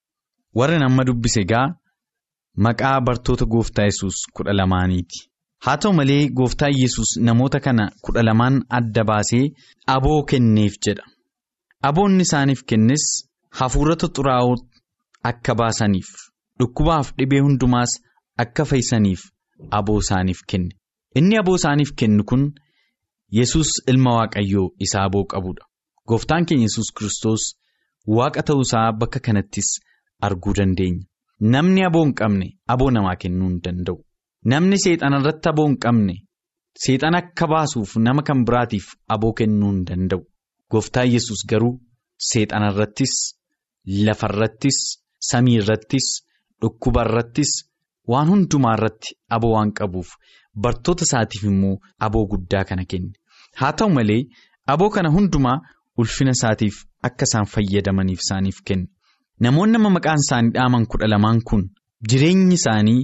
Warra 0.55 0.79
nama 0.79 1.05
dubbise 1.05 1.41
egaa 1.41 1.67
maqaa 2.65 3.01
bartoota 3.07 3.45
gooftaa 3.47 3.85
Yesuus 3.91 4.17
kudha 4.35 4.53
lamaaniiti. 4.57 5.19
Haa 5.65 5.77
ta'u 5.79 5.93
malee 5.95 6.29
gooftaa 6.39 6.69
Yesus 6.81 7.11
namoota 7.27 7.61
kana 7.61 7.85
kudha 8.05 8.23
lamaan 8.29 8.57
adda 8.79 9.05
baasee 9.11 9.45
aboo 9.87 10.23
kenneef 10.31 10.75
jedha. 10.87 11.05
Aboonni 11.89 12.23
isaaniif 12.27 12.63
kennes 12.71 13.05
hafuurota 13.61 14.07
xuraa'oo 14.17 14.57
akka 15.31 15.55
baasaniif 15.61 16.11
dhukkubaaf 16.59 17.13
dhibee 17.19 17.41
hundumaas 17.47 17.93
akka 18.45 18.65
fayyisaniif 18.71 19.21
aboo 19.79 19.99
isaaniif 20.05 20.41
kenne. 20.51 20.75
Inni 21.19 21.37
aboo 21.41 21.57
isaaniif 21.61 21.91
kennu 21.99 22.25
kun 22.31 22.43
Yesus 23.39 23.71
ilma 23.91 24.11
Waaqayyoo 24.19 24.69
isa 24.85 24.99
aboo 25.07 25.25
qabudha. 25.33 25.65
Gooftaan 26.09 26.45
keenya 26.49 26.67
Yesus 26.69 26.89
Kiristoos 26.97 27.43
waaqa 28.17 28.43
ta'uusaa 28.49 28.93
bakka 29.01 29.21
kanattis 29.27 29.69
arguu 30.27 30.53
dandeenya. 30.59 31.05
Namni 31.53 31.85
aboo 31.89 32.05
hin 32.05 32.15
qabne 32.21 32.47
aboo 32.75 32.91
namaa 32.97 33.17
kennuu 33.23 33.49
hin 33.51 33.61
danda'u. 33.65 33.99
Namni 34.51 34.77
seexana 34.85 35.19
irratti 35.21 35.49
aboo 35.53 35.67
hin 35.69 35.79
qabne 35.85 36.15
seexana 36.85 37.19
akka 37.23 37.47
baasuuf 37.53 37.97
nama 38.07 38.23
kan 38.29 38.45
biraatiif 38.47 38.87
aboo 39.15 39.33
kennuu 39.39 39.71
hin 39.73 39.85
danda'u. 39.89 40.23
Gooftaan 40.71 41.09
Yesus 41.15 41.41
garuu 41.51 41.75
seexana 42.31 42.69
irrattis, 42.73 43.15
lafa 44.07 44.27
irrattis, 44.33 44.79
samii 45.31 45.57
irrattis, 45.61 46.07
dhukkuba 46.61 47.03
irrattis 47.09 47.51
waan 48.11 48.29
hundumaa 48.33 48.75
irratti 48.79 49.15
aboo 49.37 49.53
waan 49.57 49.73
qabuuf 49.79 50.09
bartoota 50.65 51.05
isaatiif 51.09 51.43
immoo 51.51 51.77
aboo 52.07 52.25
guddaa 52.33 52.65
kana 52.71 52.85
kenne. 52.91 53.13
Haa 53.61 53.73
ta'u 53.79 53.91
malee 53.97 54.23
aboo 54.75 54.91
kana 54.97 55.09
hundumaa 55.17 55.59
ulfina 55.99 56.31
isaatiif 56.39 56.77
akka 57.09 57.25
isaan 57.31 57.47
fayyadamaniif 57.55 58.21
isaaniif 58.25 58.59
kenne. 58.69 58.87
Namoonni 59.41 59.73
nama 59.73 59.91
maqaan 59.97 60.21
isaanii 60.25 60.53
dhaaman 60.57 60.87
kudha 60.91 61.09
lamaan 61.13 61.41
kun 61.49 61.63
jireenyi 62.11 62.55
isaanii. 62.61 63.03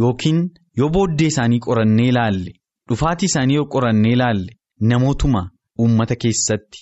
Yookiin 0.00 0.40
yoo 0.78 0.88
booddee 0.94 1.26
isaanii 1.32 1.60
qorannee 1.66 2.08
ilaalle 2.12 2.50
dhufaatii 2.88 3.26
isaanii 3.30 3.54
yoo 3.58 3.66
qorannee 3.74 4.12
ilaalle 4.16 4.52
namootuma 4.90 5.42
uummata 5.84 6.16
keessatti 6.24 6.78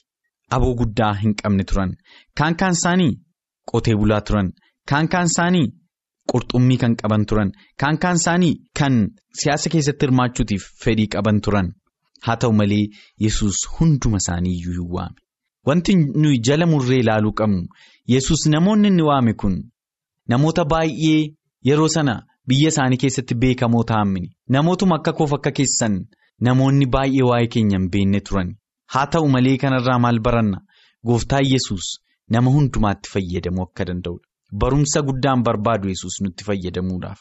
aboo 0.57 0.73
guddaa 0.81 1.13
hin 1.23 1.35
qabne 1.43 1.65
turan 1.71 1.93
kaan 2.41 2.57
kaan 2.63 2.73
isaanii 2.79 3.13
qotee 3.73 3.95
bulaa 4.01 4.21
turan 4.31 4.49
kaan 4.91 5.09
kaan 5.13 5.27
isaanii 5.33 5.67
qurxummii 6.33 6.79
kan 6.83 6.95
qaban 7.01 7.25
turan 7.31 7.51
kaan 7.81 7.97
kaan 8.05 8.17
isaanii 8.21 8.55
kan 8.79 8.95
siyaasa 9.41 9.71
keessatti 9.75 10.07
hirmaachuutiif 10.07 10.65
fedhii 10.85 11.09
qaban 11.15 11.41
turan. 11.45 11.69
Haa 12.27 12.37
ta'u 12.43 12.53
malee 12.61 12.85
yesus 13.25 13.57
hunduma 13.79 14.17
isaanii 14.23 14.55
iyyuu 14.59 14.75
hin 14.79 14.91
waame. 14.97 15.19
Wanti 15.67 15.95
nuyi 16.23 16.39
jala 16.49 16.67
murree 16.67 16.99
ilaaluu 17.05 17.33
qabnu 17.41 17.63
yesus 18.15 18.47
namoonni 18.55 18.89
inni 18.93 19.03
waame 19.11 19.33
kun 19.43 19.57
namoota 20.29 20.65
baay'ee 20.73 21.21
yeroo 21.71 21.89
sana. 21.97 22.15
Biyya 22.49 22.69
isaanii 22.73 22.97
keessatti 23.03 23.35
beekamoo 23.43 23.85
ta'amini 23.91 24.29
namootuma 24.57 24.97
akka 24.99 25.13
koof 25.19 25.33
akka 25.37 25.51
keessan 25.59 25.95
namoonni 26.49 26.87
baay'ee 26.95 27.27
waa'ee 27.31 27.47
keenya 27.55 27.79
hin 27.79 27.91
beekne 27.93 28.21
turan. 28.29 28.51
Haa 28.95 29.07
ta'u 29.13 29.29
malee 29.35 29.57
kanarraa 29.63 29.99
maal 30.05 30.19
baranna? 30.27 30.59
Gooftaa 31.07 31.41
yesus 31.53 31.87
nama 32.37 32.51
hundumaatti 32.57 33.11
fayyadamuu 33.15 33.65
akka 33.69 33.85
danda'udha 33.91 34.29
barumsa 34.63 35.03
guddaan 35.09 35.43
barbaadu 35.47 35.89
yesus 35.93 36.15
nutti 36.25 36.45
fayyadamuudhaaf 36.49 37.21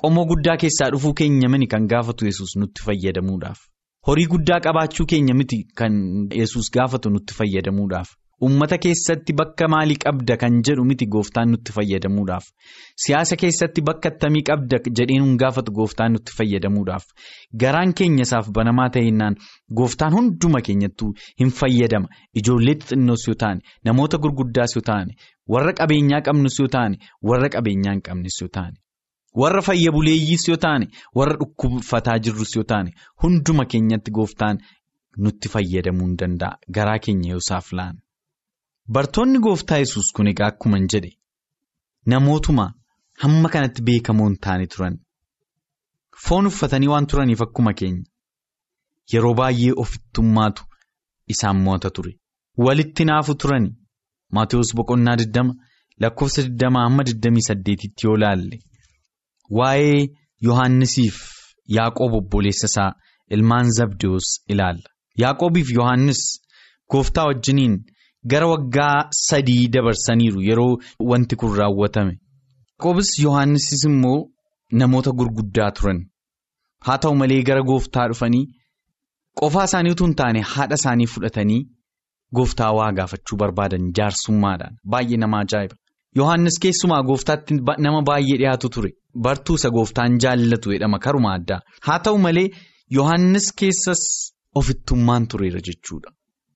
qomoo 0.00 0.24
guddaa 0.30 0.56
keessaa 0.62 0.90
dhufuu 0.92 1.14
keenya 1.20 1.48
miti 1.54 1.66
kan 1.74 1.86
gaafatu 1.92 2.26
yesus 2.30 2.56
nutti 2.60 2.82
fayyadamuudhaaf 2.86 3.58
horii 4.06 4.26
guddaa 4.32 4.60
qabaachuu 4.66 5.06
keenya 5.12 5.34
miti 5.40 5.58
kan 5.78 5.92
yesus 6.40 6.70
gaafatu 6.76 7.10
nutti 7.10 7.34
fayyadamuudhaaf. 7.38 8.08
Uummata 8.46 8.76
keessatti 8.78 9.32
bakka 9.38 9.66
maalii 9.72 9.96
qabda 10.04 10.36
kan 10.40 10.58
jedhu 10.66 10.84
miti 10.88 11.06
gooftaan 11.14 11.48
nutti 11.52 11.72
fayyadamuudhaaf. 11.76 12.44
Siyaasa 13.04 13.36
keessatti 13.40 13.82
bakka 13.88 14.08
attamii 14.12 14.42
qabda 14.50 14.78
jedheen 15.00 15.24
hin 15.26 15.36
gaafatu 15.42 15.72
gooftaan 15.78 16.12
nutti 16.16 16.32
fayyadamuudhaaf. 16.38 17.04
Garaan 17.64 17.94
keenya 18.00 18.22
isaaf 18.28 18.50
banamaa 18.60 18.88
ta'ennaan 18.98 19.36
gooftaan 19.82 20.14
hunduma 20.18 20.60
keenyattuu 20.70 21.10
hin 21.40 21.50
fayyadama. 21.60 22.08
Ijoollee 22.42 22.76
xixinnoos 22.78 23.26
yoo 23.28 23.34
ta'an 23.42 23.58
namoota 23.84 24.18
gurguddaas 24.22 24.76
yoo 24.76 24.84
ta'an 24.92 25.10
warra 25.56 25.72
qabeenyaa 25.82 26.22
qabnus 26.30 26.58
yoo 26.62 26.68
ta'an 26.78 26.96
warra 27.32 27.48
qabeenyaa 27.58 27.92
hin 27.98 28.02
qabnes 28.10 28.38
yoo 28.42 28.48
ta'an 28.58 28.74
warra 29.42 29.62
fayya 29.66 29.90
buleeyyiis 29.92 30.48
yoo 30.48 30.56
ta'an 30.66 30.86
warra 31.16 31.36
dhukkubfataa 31.42 32.18
jirrus 32.26 32.54
yoo 32.56 32.64
ta'an 32.72 32.92
hunduma 33.24 33.64
keenyatti 33.74 34.10
gooftaan 34.20 34.58
nutti 35.26 35.48
fayyadamuu 35.54 36.06
hin 36.12 36.16
danda'a. 36.22 36.58
Garaa 36.76 36.98
keenya 37.06 37.30
yoo 37.34 37.42
isaaf 37.48 37.72
laana. 37.72 37.98
Bartoonni 38.96 39.38
gooftaa 39.44 39.78
yesus 39.82 40.12
kun 40.16 40.28
egaa 40.32 40.46
akkuma 40.52 40.78
jedhe 40.92 41.10
namootuma 42.12 42.64
hamma 43.24 43.48
kanatti 43.54 43.82
beekamoo 43.88 44.28
hin 44.28 44.36
taane 44.46 44.66
turan. 44.74 44.94
Foon 46.26 46.46
uffatanii 46.50 46.88
waan 46.92 47.06
turaniif 47.12 47.42
akkuma 47.46 47.72
keenya. 47.80 48.04
Yeroo 49.12 49.34
baay'ee 49.40 49.72
ofittummaatu 49.82 50.64
isaan 51.34 51.60
mo'ata 51.66 51.90
ture. 51.90 52.12
Walitti 52.66 53.04
naafu 53.10 53.34
turani. 53.34 53.70
Maatiyus 54.34 54.72
boqonnaa 54.80 55.16
20 55.16 55.52
lakkoofsa 56.04 56.42
20 56.48 56.82
hamma 56.84 57.02
28tti 57.02 58.04
yoo 58.06 58.16
laalle. 58.24 58.56
Waa'ee 59.58 60.00
Yohaannisiif 60.46 61.16
Yaaqoob 61.76 62.12
obboleessa 62.20 62.66
isaa 62.72 62.90
ilmaan 63.36 63.70
Zabdiyoos 63.78 64.28
ilaalla. 64.48 64.88
Yaaqoobiif 65.22 65.68
Yohaannis 65.78 66.20
gooftaa 66.90 67.26
wajjiniin. 67.30 67.74
Gara 68.26 68.46
waggaa 68.52 69.08
sadii 69.10 69.68
dabarsaniiru 69.68 70.42
yeroo 70.42 70.78
wanti 71.10 71.36
kun 71.36 71.56
raawwatame. 71.58 72.14
Yaaqoobis 72.18 73.10
Yohaannisis 73.24 73.84
immoo 73.88 74.18
namoota 74.80 75.10
gurguddaa 75.18 75.70
turan. 75.70 76.00
Haa 76.86 76.98
ta'u 77.02 77.14
malee 77.20 77.42
gara 77.42 77.62
gooftaa 77.62 78.08
dhufanii 78.10 78.44
qofaa 79.40 79.64
isaanii 79.70 79.92
utuu 79.94 80.06
hin 80.06 80.14
taane 80.20 80.40
haadha 80.52 80.74
isaanii 80.80 81.06
fudhatanii 81.14 81.60
gooftaa 82.36 82.72
waa 82.78 82.92
gaafachuu 82.98 83.38
barbaadan 83.42 83.90
jaarsummaadhaan 83.98 84.74
baay'ee 84.94 85.16
nama 85.24 85.40
ajaa'iba. 85.44 85.76
Yohaannis 86.18 86.58
keessumaa 86.64 87.02
gooftaatti 87.10 87.54
nama 87.86 88.02
baay'ee 88.10 88.38
dhiyaatu 88.42 88.68
ture. 88.76 88.90
Bartuu 89.24 89.54
isa 89.60 89.70
gooftaan 89.70 90.18
jaallatu 90.24 90.72
jedhama 90.74 90.98
karuma 91.06 91.34
addaa. 91.38 91.60
Haa 91.86 91.98
ta'u 91.98 92.18
malee 92.26 92.48
Yohaannis 92.98 93.52
keessas 93.62 94.02
ofittummaan 94.60 95.26
tureera 95.28 95.60
jechuudha. 95.70 96.10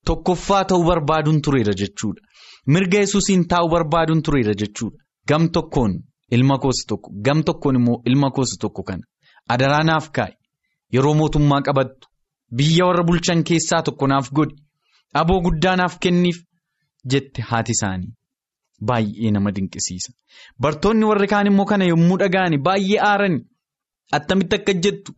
Tokkoffaa 0.06 0.64
ta'uu 0.70 0.84
barbaaduun 0.90 1.40
tureera 1.44 1.72
jechuudha. 1.80 2.22
Mirga 2.66 2.98
yesuusiin 3.02 3.44
taa'uu 3.50 3.70
barbaaduun 3.74 4.22
tureera 4.22 4.54
jechuudha. 4.62 4.98
Gam 5.28 5.48
tokkoon 5.56 5.92
ilma 6.36 6.56
koosi 6.58 6.86
tokko 6.88 7.10
gam 7.26 7.42
tokkoon 7.48 7.76
immoo 7.80 8.00
ilma 8.10 8.30
koosi 8.36 8.56
tokko 8.62 8.82
kana 8.88 9.04
adaraa 9.54 9.82
naaf 9.88 10.06
kaa'i 10.16 10.34
yeroo 10.94 11.14
mootummaa 11.20 11.60
qabattu 11.66 12.08
biyya 12.56 12.84
warra 12.88 13.04
bulchan 13.08 13.44
keessaa 13.50 13.82
tokko 13.88 14.06
naaf 14.12 14.30
godhi 14.38 14.56
aboo 15.20 15.40
guddaa 15.46 15.76
naaf 15.80 15.94
kenniif 16.06 16.38
jette 17.14 17.42
haati 17.50 17.72
isaanii 17.76 18.10
baay'ee 18.90 19.30
nama 19.36 19.50
dinqisiisa 19.56 20.10
bartoonni 20.62 21.04
warri 21.10 21.28
kaan 21.32 21.46
immoo 21.52 21.66
kana 21.72 21.84
yommuu 21.92 22.18
dhaga'ani 22.22 22.58
baay'ee 22.68 22.98
aarani 23.10 23.38
attamitti 24.18 24.56
akka 24.60 24.72
jettu 24.86 25.10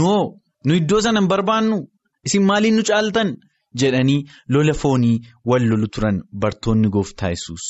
noo 0.00 0.22
nu 0.66 0.72
iddoo 0.80 1.00
sana 1.06 1.20
hin 1.20 1.28
barbaannu 1.32 1.78
isin 2.26 2.42
maaliin 2.50 2.76
nu 2.80 2.82
caaltan 2.90 3.28
jedhanii 3.82 4.20
lola 4.54 4.74
foonii 4.82 5.16
wal 5.50 5.64
lolu 5.70 5.88
turan 5.94 6.18
bartoonni 6.42 6.88
gooftaa 6.96 7.30
yesus 7.34 7.64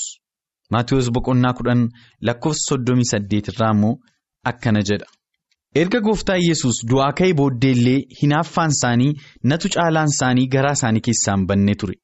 maatiyoos 0.74 1.10
boqonnaa 1.18 1.52
kudhan 1.58 1.82
lakkoofsa 2.28 2.62
soddomii 2.70 3.10
saddeet 3.12 3.48
irraa 3.52 3.72
immoo 3.76 3.94
akkana 4.50 4.82
jedha. 4.88 5.06
erga 5.80 5.98
gooftaa 6.06 6.36
yesus 6.48 6.76
du'aa 6.90 7.12
ka'ee 7.18 7.34
booddeellee 7.40 7.98
hinaaffaan 8.20 8.70
isaanii 8.76 9.12
natu 9.50 9.68
caalaan 9.74 10.10
isaanii 10.14 10.46
garaa 10.54 10.72
isaanii 10.78 11.00
keessaan 11.08 11.46
bannee 11.48 11.74
ture. 11.80 11.96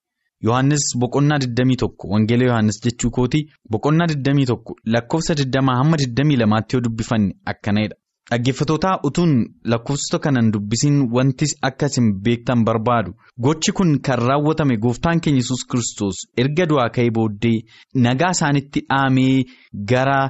Yohannis 0.47 0.85
boqonnaa 1.03 1.39
21 1.45 2.11
wangeela 2.13 2.45
yohannis 2.51 2.79
jechuu 2.85 3.11
kooti 3.17 3.41
boqonnaa 3.73 4.07
21 4.13 4.75
lakkoofsa 4.95 5.35
20 5.41 5.77
hamma 5.81 5.97
22tti 6.05 6.75
yoo 6.77 6.81
dubbifanne 6.87 7.35
akkanadha 7.53 7.97
dhaggeeffatootaa 8.31 8.95
utuun 9.09 9.33
lakkoofsota 9.73 10.19
kanan 10.25 10.53
dubbisiin 10.53 10.97
wanti 11.17 11.47
akka 11.69 11.87
isin 11.87 12.09
beektan 12.25 12.65
barbaadu. 12.65 13.13
Gochi 13.45 13.73
kun 13.73 14.01
kan 14.07 14.19
raawwatame 14.29 14.77
gooftaan 14.85 15.21
keenya 15.21 15.41
yesus 15.43 15.63
kristos 15.71 16.17
erga 16.43 16.67
du'aa 16.71 16.89
ka'ee 16.97 17.11
booddee 17.17 17.59
nagaa 17.95 18.31
isaanitti 18.37 18.81
dhaamee 18.89 19.45
gara 19.93 20.21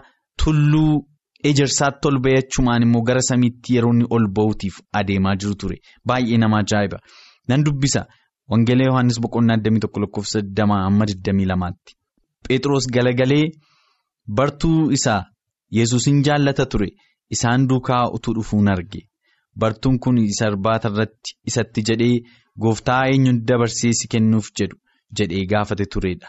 tulluu. 0.45 0.93
ejersaatti 1.51 2.09
ol 2.09 2.19
bayachumaan 2.25 2.83
immoo 2.85 3.01
gara 3.07 3.21
samiitti 3.29 3.75
yeroo 3.77 3.95
ol 4.17 4.27
ba'uutiif 4.37 4.77
adeemaa 4.99 5.33
jiru 5.41 5.55
ture. 5.61 5.77
Baay'ee 6.07 6.39
nama 6.43 6.59
ajaa'iba. 6.63 6.99
Nan 7.49 7.65
dubbisa. 7.67 8.03
Wangeela 8.51 8.85
yohannis 8.89 9.19
boqonnaa 9.25 9.57
21 9.65 10.01
lakkoofsa 10.05 10.41
20 10.61 10.85
hamma 10.85 11.05
22tti 11.05 11.97
phexros 12.49 12.87
galagalee 12.97 13.45
bartuu 14.37 14.91
isaa 14.97 15.21
yesuusin 15.79 16.23
jaallata 16.29 16.67
ture 16.75 16.89
isaan 17.37 17.67
duukaa 17.71 18.05
utuu 18.17 18.35
dhufuun 18.37 18.69
arge 18.75 19.01
bartuun 19.61 19.99
kun 20.03 20.19
isa 20.25 20.47
irbaata 20.53 20.89
irratti 20.93 21.31
isatti 21.51 21.81
jedhee 21.89 22.17
gooftaa 22.65 23.01
eenyu 23.13 23.33
dabarsee 23.49 23.93
si 24.01 24.09
kennuuf 24.13 24.49
jedhu 24.61 24.77
jedhee 25.19 25.45
gaafate 25.53 25.87
turedha 25.95 26.29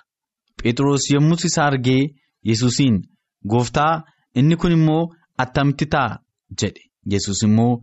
phexros 0.61 1.03
yommus 1.13 1.45
isa 1.49 1.61
argee 1.69 2.01
yesuusiin 2.49 2.97
gooftaa. 3.53 3.93
inni 4.39 4.55
kun 4.61 4.71
immoo 4.75 5.01
attamitti 5.43 5.85
ta'a 5.93 6.13
jedhe 6.61 6.83
yesus 7.11 7.39
immoo 7.47 7.73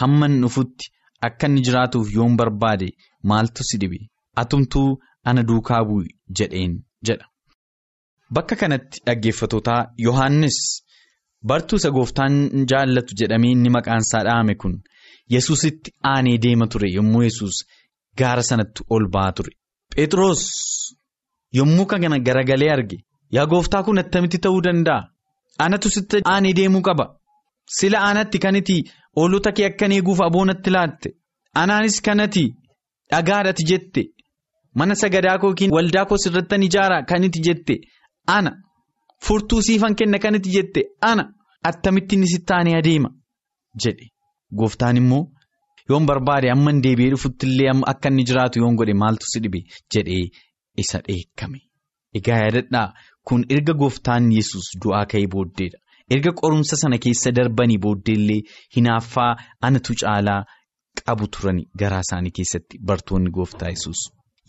hamman 0.00 0.32
dhufutti 0.42 0.86
akka 1.26 1.46
inni 1.50 1.60
jiraatuuf 1.66 2.08
yoon 2.16 2.34
barbaade 2.40 2.88
maaltu 3.30 3.62
si 3.68 3.76
dhibe 3.82 3.98
atumtuu 4.42 4.88
ana 5.32 5.42
duukaa 5.48 5.82
bu'i 5.88 6.08
jedheen 6.40 6.72
jedha. 7.06 7.26
Bakka 8.34 8.54
kanatti 8.62 8.98
dhaggeeffatootaa 9.06 9.80
Yohaannis 10.06 10.58
bartuu 11.48 11.76
isa 11.80 11.90
gooftaan 11.90 12.34
jaallatu 12.72 13.14
jedhamee 13.20 13.52
inni 13.56 13.70
maqaan 13.76 14.02
isaa 14.06 14.24
dhahame 14.28 14.54
kun 14.62 14.74
yesusitti 15.34 15.90
aanee 16.12 16.38
deema 16.44 16.66
ture 16.72 16.88
yommuu 16.96 17.22
yesus 17.28 17.56
gaara 18.18 18.42
sanatti 18.50 18.82
ol 18.94 19.06
ba'aa 19.14 19.32
ture. 19.36 19.52
Phexros 19.94 20.42
yommuu 21.58 21.86
kana 21.86 22.18
garagalee 22.26 22.70
arge 22.76 22.96
yaa 23.36 23.46
gooftaa 23.52 23.82
kun 23.86 23.98
attamitti 24.02 24.38
ta'uu 24.38 24.62
danda'a? 24.66 25.08
Anatu 25.64 25.90
sitti 25.90 26.22
aanee 26.24 26.54
deemuu 26.58 26.82
qaba. 26.88 27.04
Sila 27.76 27.98
aanatti 28.08 28.38
kanati 28.44 28.76
oolota 29.16 29.52
kee 29.56 29.66
akkan 29.70 29.92
eeguuf 29.92 30.20
aboonatti 30.26 30.70
laatte. 30.76 31.08
Anaanis 31.62 32.00
kanati 32.06 32.44
dhagaadhati 33.10 33.64
jette. 33.70 34.02
Mana 34.78 34.94
sagadaa 34.94 35.38
koo 35.38 35.48
yookiin 35.50 35.72
waldaa 35.76 36.04
koo 36.06 36.18
sirrattan 36.24 36.62
ijaara 36.62 37.02
kaniti 37.10 37.40
jette. 37.46 37.74
Ana 38.36 38.52
furtuu 39.26 39.62
siifan 39.62 39.94
kenna 39.96 40.18
kaniti 40.18 40.50
jette. 40.56 40.82
Ana 41.10 41.24
attamitti 41.64 42.14
inni 42.16 42.26
sitti 42.28 42.52
aanee 42.52 42.76
adeema 42.78 43.10
jedhe. 43.84 44.06
Gooftaan 44.58 44.96
immoo 44.96 45.22
yoon 45.90 46.06
barbaade 46.06 46.50
amman 46.52 46.82
deebi'ee 46.82 47.10
dhufutti 47.14 47.46
illee 47.46 47.72
akka 47.92 48.08
inni 48.10 48.24
jiraatu 48.30 48.58
yoon 48.62 48.76
godhe 48.80 48.94
maaltu 49.02 49.26
si 49.32 49.40
dhibe 49.42 49.60
jedhee 49.94 50.24
isa 50.82 50.98
dheekkame. 51.08 51.58
Egaa 52.14 52.38
yaadadhaa. 52.44 52.92
Kun 53.28 53.44
erga 53.54 53.72
gooftaan 53.80 54.32
yesus 54.32 54.66
du'aa 54.84 55.04
ka'ee 55.10 55.26
booddeedha. 55.34 55.78
Erga 56.14 56.32
qorumsa 56.40 56.76
sana 56.76 56.98
keessa 56.98 57.30
darbanii 57.36 57.78
booddeellee 57.84 58.40
hinaaffaa 58.76 59.32
anatu 59.66 59.94
caalaa 60.00 60.40
qabu 61.04 61.26
turani 61.34 61.62
garaa 61.80 62.00
isaanii 62.06 62.32
keessatti 62.38 62.78
bartoonni 62.86 63.30
gooftaa 63.36 63.68
yesus 63.74 64.00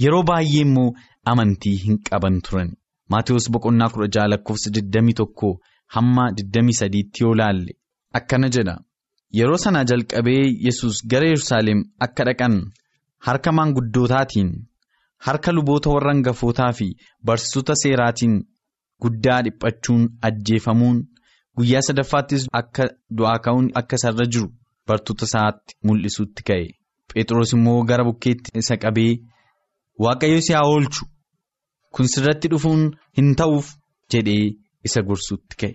Yeroo 0.03 0.23
baay'ee 0.29 0.61
immoo 0.65 0.87
amantii 1.31 1.75
hin 1.83 1.97
qaban 2.09 2.39
turani. 2.47 2.73
Maatewos 3.11 3.45
boqonnaa 3.53 3.89
kudha 3.93 4.07
jaha 4.15 4.27
lakkoofsa 4.33 4.69
21 4.77 5.51
hamma 5.95 6.23
23tti 6.41 7.23
yoo 7.23 7.33
laalle 7.39 7.73
akkana 8.19 8.49
jedha. 8.55 8.75
Yeroo 9.37 9.57
sana 9.63 9.83
jalqabee 9.89 10.43
yesus 10.65 10.95
gara 11.11 11.27
Yerusaalem 11.31 11.79
akka 12.05 12.23
dhaqan 12.29 12.55
harka 13.27 13.51
maanguddootaatiin 13.57 14.49
harka 15.27 15.51
luboota 15.55 15.89
warra 15.95 16.13
hangafootaa 16.13 16.71
fi 16.79 16.87
barsiisota 17.25 17.75
seeraatiin. 17.83 18.35
Guddaa 19.01 19.41
dhiphachuun 19.45 20.03
ajjeefamuun 20.27 20.97
guyyaa 21.57 21.81
sadaffaattis 21.87 22.43
akka 22.59 22.83
du'aa 23.17 23.39
ka'uun 23.45 23.69
akka 23.79 23.95
isarra 23.99 24.25
jiru 24.33 24.49
bartoota 24.87 25.25
isaatti 25.29 25.73
mul'isuutti 25.85 26.43
ka'e. 26.49 26.67
Phexros 27.13 27.53
immoo 27.57 27.79
gara 27.89 28.03
bukkeetti 28.09 28.51
isa 28.61 28.77
qabee 28.83 29.13
waaqayyo 30.05 30.41
si 30.47 30.53
haa 30.53 30.67
oolchu 30.73 31.05
kun 31.95 32.07
sirratti 32.13 32.47
dhufuun 32.51 32.83
hin 33.17 33.29
ta'uuf 33.39 33.67
jedhee 34.13 34.45
isa 34.89 35.01
gorsuutti 35.07 35.55
ka'e. 35.61 35.73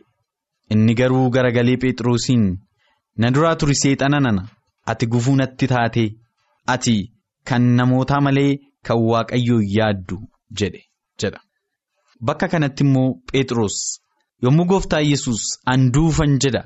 Inni 0.73 0.95
garuu 1.01 1.31
garagalee 1.35 1.77
Phexrosiin 1.83 2.45
na 3.21 3.31
duraa 3.35 3.57
turi 3.61 3.75
seexana 3.83 4.21
nana 4.27 4.43
ati 4.93 5.07
gufuu 5.13 5.37
natti 5.41 5.67
taate 5.73 6.05
ati 6.75 6.97
kan 7.49 7.63
namootaa 7.81 8.21
malee 8.27 8.53
kan 8.87 8.99
waaqayyoo 9.11 9.61
yaaddu 9.77 10.17
jedhe 10.59 10.81
jedha. 11.21 11.41
Bakka 12.27 12.49
kanatti 12.53 12.85
immoo 12.85 13.11
Phexros 13.33 13.77
yommuu 14.43 14.67
gooftaa 14.71 15.01
yesus 15.11 15.43
anduufan 15.73 16.39
jedha 16.45 16.63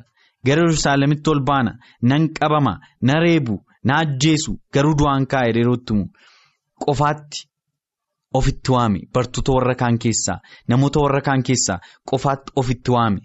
gara 0.46 0.62
Yerusaalemitti 0.66 1.30
ol 1.30 1.40
baana 1.48 1.72
nan 2.10 2.28
qabama 2.38 2.72
na 3.06 3.14
reebu 3.24 3.56
na 3.84 3.98
ajjeesu 4.02 4.52
garuu 4.74 4.94
du'aan 5.00 5.26
kaa'e 5.32 5.52
yerootti 5.58 5.94
qofaatti 6.84 7.40
ofitti 8.38 8.72
waame 8.74 9.00
bartoota 9.14 9.52
warra 9.56 9.74
kaan 9.82 9.98
keessaa 10.04 10.38
namoota 10.68 11.00
warra 11.04 11.20
kaan 11.28 11.42
keessaa 11.48 11.78
qofaatti 12.10 12.52
ofitti 12.62 12.90
waame. 12.96 13.20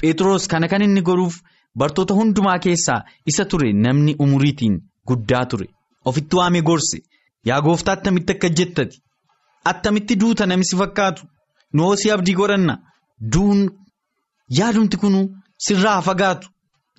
Phexros 0.00 0.48
kana 0.48 0.68
kan 0.68 0.82
inni 0.86 1.02
godhuuf 1.08 1.36
bartoota 1.78 2.14
hundumaa 2.18 2.58
keessaa 2.66 3.00
isa 3.32 3.44
ture 3.44 3.72
namni 3.72 4.14
umuriitiin 4.24 4.76
guddaa 5.08 5.44
ture 5.46 5.66
ofitti 6.04 6.36
waame 6.36 6.62
gorse 6.68 6.98
yaa 7.48 7.60
gooftaa 7.68 7.94
attamitti 7.98 8.32
akka 8.36 8.48
jettati 8.58 9.02
attamitti 9.70 10.16
duuta 10.20 10.46
namni 10.46 10.76
fakkaatu. 10.82 11.22
Noosii 11.76 12.10
abdii 12.14 12.34
godhanna 12.40 12.74
duun 13.32 13.60
yaadumti 14.58 14.96
kun 14.96 15.16
sirraa 15.66 16.00
fagaatu 16.08 16.48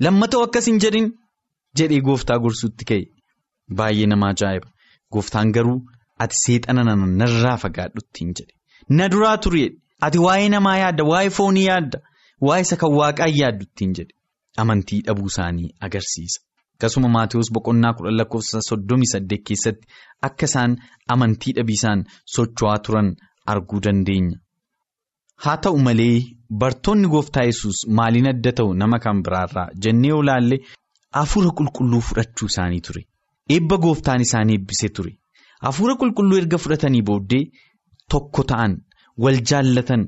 lammatoo 0.05 0.41
akkas 0.47 0.65
hin 0.69 0.79
jedhin 0.83 1.07
jedhee 1.79 2.01
gooftaa 2.07 2.37
gorsuutti 2.43 2.85
ka'e 2.89 3.05
baay'ee 3.77 4.07
nama 4.11 4.29
ajaa'iba 4.33 4.67
gooftaan 5.13 5.51
garuu 5.57 5.79
ati 6.25 6.35
seexana 6.43 6.83
nana 6.89 7.05
narraa 7.21 7.57
fagaadhutti 7.63 8.19
hin 8.25 8.33
jedhe 8.39 8.53
na 8.99 9.09
duraa 9.13 9.37
ture 9.45 9.63
ati 10.07 10.17
waa'ee 10.25 10.49
namaa 10.55 10.77
yaadda 10.83 11.03
waa'ee 11.11 11.29
foonii 11.37 11.65
yaadda 11.69 11.99
waa'ee 12.49 12.63
isa 12.67 12.75
kan 12.83 12.93
waaqaa 12.99 13.29
yaaddutti 13.41 13.83
hin 13.85 13.93
jedhe 13.99 14.13
amantii 14.63 15.01
dhabuu 15.07 15.29
isaanii 15.33 15.69
agarsiisa 15.89 16.39
akkasuma 16.77 17.09
maatiyoos 17.17 17.49
boqonnaa 17.57 17.93
kudhan 17.99 18.17
lakkoofsa 18.21 18.61
soddomii 18.69 19.11
saddeet 19.13 19.43
keessatti 19.51 19.87
akka 20.29 20.45
isaan 20.51 20.75
amantii 21.15 21.53
dhabiisaan 21.59 22.03
socho'aa 22.35 22.77
turan 22.87 23.09
arguu 23.53 23.79
dandeenya. 23.85 24.37
Haa 25.43 25.57
ta'u 25.65 25.77
malee 25.87 26.15
bartoonni 26.63 27.07
gooftaa 27.13 27.43
yesus 27.49 27.77
maaliin 27.99 28.27
adda 28.33 28.51
ta'u 28.59 28.73
nama 28.81 28.99
kan 29.05 29.21
biraarraa 29.27 29.67
jennee 29.85 30.09
yoo 30.13 30.21
laalle 30.29 30.57
hafuura 31.19 31.51
qulqulluu 31.59 32.01
fudhachuu 32.09 32.49
isaanii 32.53 32.81
ture. 32.87 33.01
Eebba 33.55 33.77
gooftaan 33.85 34.21
isaanii 34.27 34.55
eebbisee 34.59 34.89
ture. 34.99 35.11
Hafuura 35.65 35.95
qulqulluu 36.01 36.37
erga 36.41 36.57
fudhatanii 36.63 37.01
booddee 37.09 37.43
tokko 38.13 38.43
ta'an 38.51 38.73
wal 39.25 39.39
jaallatan 39.51 40.03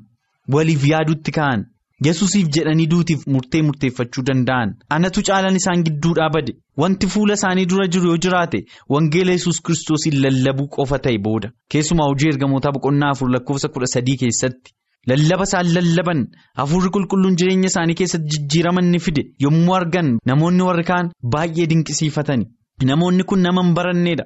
waliif 0.55 0.83
yaadutti 0.93 1.31
ka'an 1.37 1.63
yesusiif 2.07 2.47
jedhanii 2.57 2.87
duutiif 2.91 3.23
murtee 3.35 3.61
murteeffachuu 3.67 4.23
danda'an 4.29 4.69
anatu 4.97 5.23
caalan 5.29 5.57
isaan 5.61 5.83
gidduudhaa 5.87 6.29
bade 6.35 6.53
wanti 6.83 7.09
fuula 7.13 7.37
isaanii 7.39 7.65
dura 7.71 7.87
jiru 7.95 8.11
yoo 8.11 8.19
jiraate 8.25 8.59
wangeela 8.95 9.35
yesus 9.37 9.61
kiristoosiin 9.69 10.19
lallabuu 10.25 10.67
qofa 10.75 10.99
ta'e 11.07 11.17
booda 11.29 11.51
keessumaa 11.75 12.07
hojii 12.11 12.29
ergamootaa 12.33 12.75
boqonnaa 12.77 13.09
afur 13.15 13.29
lakkoofsa 13.37 13.73
kudha 13.73 13.91
sadii 13.95 14.17
keessatti. 14.23 14.71
Lallaba 15.09 15.45
isaan 15.49 15.67
lallaban 15.75 16.21
hafuurri 16.61 16.89
qulqulluun 16.95 17.35
jireenya 17.41 17.69
isaanii 17.71 17.97
keessatti 17.99 18.31
jijjiiraman 18.37 18.87
ni 18.93 18.99
fide 19.05 19.21
yommuu 19.45 19.75
argan 19.81 20.09
namoonni 20.31 20.63
warri 20.69 20.83
kaan 20.93 21.11
baay'ee 21.35 21.67
dinqisiifatani 21.73 22.45
Namoonni 22.89 23.23
kun 23.29 23.41
nama 23.43 23.61
hin 23.63 23.73
baranneedha. 23.77 24.23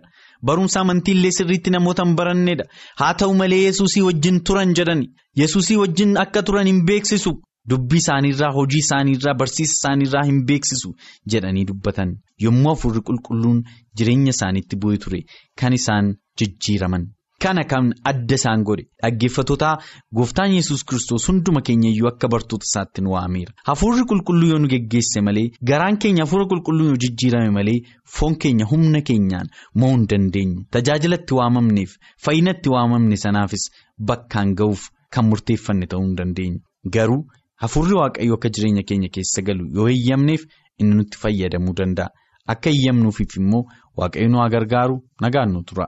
Barumsa 0.49 0.81
amantiillee 0.81 1.31
sirriitti 1.37 1.71
namoota 1.75 2.03
hin 2.05 2.15
baranneedha. 2.19 2.65
Haa 2.99 3.13
ta'u 3.21 3.33
malee 3.41 3.61
yesuusii 3.63 4.01
wajjin 4.07 4.41
turan 4.49 4.73
jedhani. 4.79 5.07
Yesuusii 5.41 5.77
wajjin 5.81 6.17
akka 6.25 6.43
turan 6.49 6.67
hin 6.71 6.81
beeksisu. 6.91 7.33
Dubbii 7.69 7.97
isaaniirraa, 8.03 8.51
hojii 8.57 8.79
isaaniirraa, 8.83 9.33
barsiisa 9.41 9.73
isaaniirraa 9.77 10.23
hin 10.29 10.39
beeksisu 10.47 10.89
jedhanii 11.35 11.65
dubbatan. 11.69 12.09
Yommuu 12.43 12.69
hafuurri 12.73 13.01
qulqulluun 13.09 13.61
jireenya 13.97 14.33
isaaniitti 14.35 14.75
bu'ee 14.85 14.97
ture 15.05 15.21
kan 15.61 15.73
isaan 15.79 16.09
jijjiiraman. 16.41 17.05
Kana 17.43 17.63
kan 17.71 17.87
adda 18.09 18.35
isaan 18.39 18.61
godhe 18.67 18.83
dhaggeeffattoota 19.03 19.69
gooftaan 20.17 20.51
yesus 20.57 20.83
kristos 20.89 21.25
hunduma 21.29 21.61
keenya 21.67 21.89
iyyuu 21.89 22.07
akka 22.11 22.27
bartoota 22.33 22.63
isaatti 22.69 23.01
nu 23.03 23.11
waameera. 23.15 23.51
Hafuurri 23.69 24.05
qulqulluu 24.11 24.49
yoo 24.51 24.59
nu 24.63 24.67
geggeesse 24.73 25.21
malee 25.27 25.49
garaan 25.69 25.97
keenya 26.05 26.23
hafuura 26.23 26.45
qulqulluu 26.51 26.87
yoo 26.91 26.95
jijjiirame 27.03 27.49
malee 27.57 27.79
foon 28.17 28.35
keenya 28.45 28.65
humna 28.71 29.01
keenyaan 29.09 29.47
mo'uu 29.75 29.91
hin 29.97 30.05
dandeenyu. 30.13 30.63
Tajaajila 30.71 31.15
itti 31.21 31.33
waamamneef 31.39 31.97
fayyina 32.25 32.51
itti 32.57 32.69
waamamne 32.75 33.17
sanaafis 33.25 33.65
bakkaan 34.11 34.55
ga'uuf 34.61 34.87
kan 35.15 35.25
murteeffanne 35.31 35.85
ta'uu 35.93 36.05
hin 36.07 36.15
dandeenyu. 36.21 36.59
Garuu 36.95 37.21
hafuurri 37.65 37.95
waaqayyoo 38.01 38.35
akka 38.39 38.49
jireenya 38.57 38.83
keenya 38.93 39.09
keessa 39.17 39.41
galu 39.51 39.67
yoo 39.75 39.89
eeyyamneef 39.95 40.47
inni 40.79 40.95
nutti 41.01 41.17
fayyadamuu 41.25 41.75
danda'a. 41.81 42.09
Akka 42.55 42.69
eeyyamnuufiif 42.69 43.35
immoo 43.43 43.63
waaqayyo 43.97 44.29
nu 44.31 44.37
haa 44.43 44.49
gargaaru 44.55 44.97
nagaan 45.21 45.51
nu 45.57 45.63
tura. 45.63 45.87